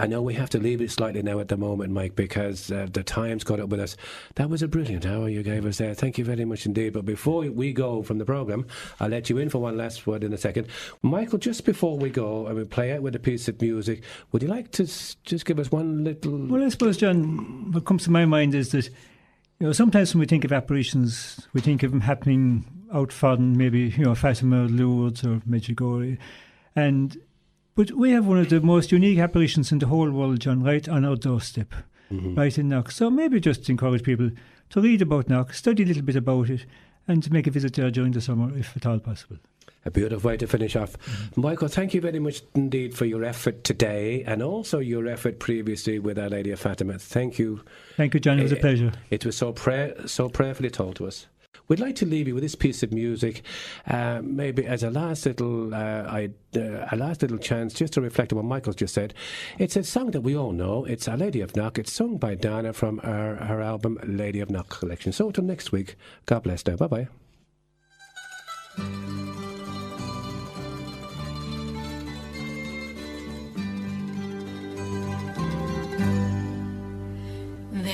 [0.00, 2.86] I know we have to leave it slightly now at the moment, Mike, because uh,
[2.90, 3.96] the time's caught up with us.
[4.36, 5.92] That was a brilliant hour you gave us there.
[5.94, 6.94] Thank you very much indeed.
[6.94, 8.66] But before we go from the programme,
[8.98, 10.68] I'll let you in for one last word in a second.
[11.02, 14.42] Michael, just before we go and we play out with a piece of music, would
[14.42, 16.46] you like to s- just give us one little.
[16.46, 20.20] Well, I suppose, John, what comes to my mind is that, you know, sometimes when
[20.20, 24.64] we think of apparitions, we think of them happening out further, maybe, you know, Fatima,
[24.64, 26.16] Lourdes, or Medjugorje.
[26.74, 27.18] And,
[27.80, 30.86] but we have one of the most unique apparitions in the whole world, John, right
[30.86, 31.72] on our doorstep,
[32.10, 32.90] right in Knock.
[32.90, 34.30] So maybe just encourage people
[34.70, 36.66] to read about Knock, study a little bit about it,
[37.08, 39.38] and to make a visit there during the summer, if at all possible.
[39.86, 40.94] A beautiful way to finish off.
[41.36, 45.98] Michael, thank you very much indeed for your effort today and also your effort previously
[45.98, 46.98] with Our Lady of Fatima.
[46.98, 47.62] Thank you.
[47.96, 48.38] Thank you, John.
[48.38, 48.92] It was a Eh, pleasure.
[49.08, 51.28] It was so pray- so prayerfully told to us.
[51.70, 53.42] We'd like to leave you with this piece of music,
[53.86, 58.00] uh, maybe as a last little, uh, I, uh, a last little chance just to
[58.00, 59.14] reflect on what Michael's just said.
[59.56, 60.84] It's a song that we all know.
[60.84, 61.78] It's "A Lady of Knock.
[61.78, 65.12] It's sung by Dana from her, her album Lady of Knock collection.
[65.12, 65.94] So until next week,
[66.26, 66.74] God bless now.
[66.74, 67.06] Bye
[68.76, 69.49] bye.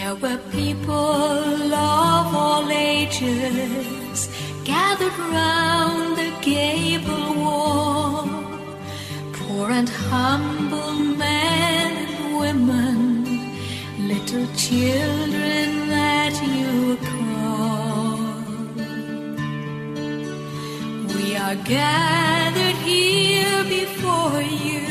[0.07, 4.29] There were people of all ages
[4.63, 8.29] gathered round the gable wall,
[9.33, 13.25] poor and humble men and women,
[14.07, 18.19] little children that you call.
[21.17, 24.87] We are gathered here before you,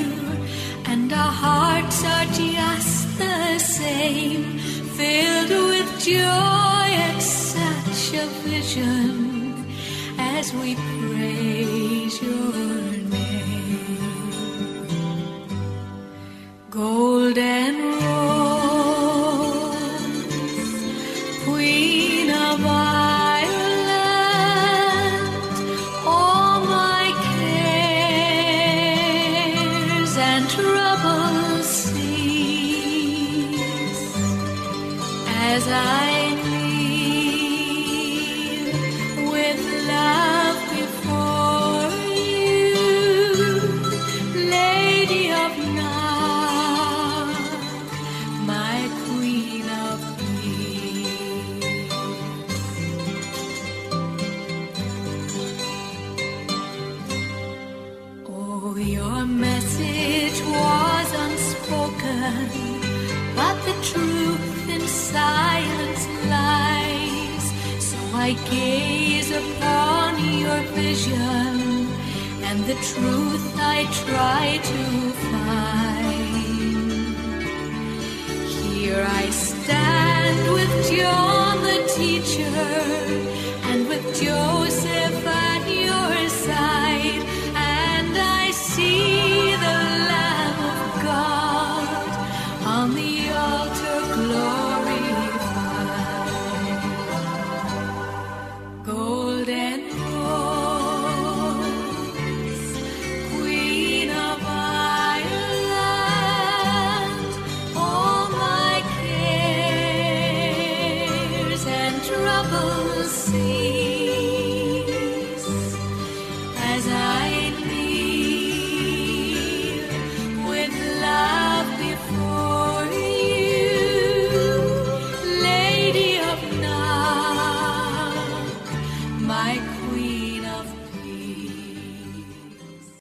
[0.92, 4.60] and our hearts are just the same,
[4.98, 9.66] filled with joy at such a vision
[10.18, 12.54] as we praise your
[13.12, 13.98] name.
[16.70, 18.65] Golden rose,
[35.68, 36.15] I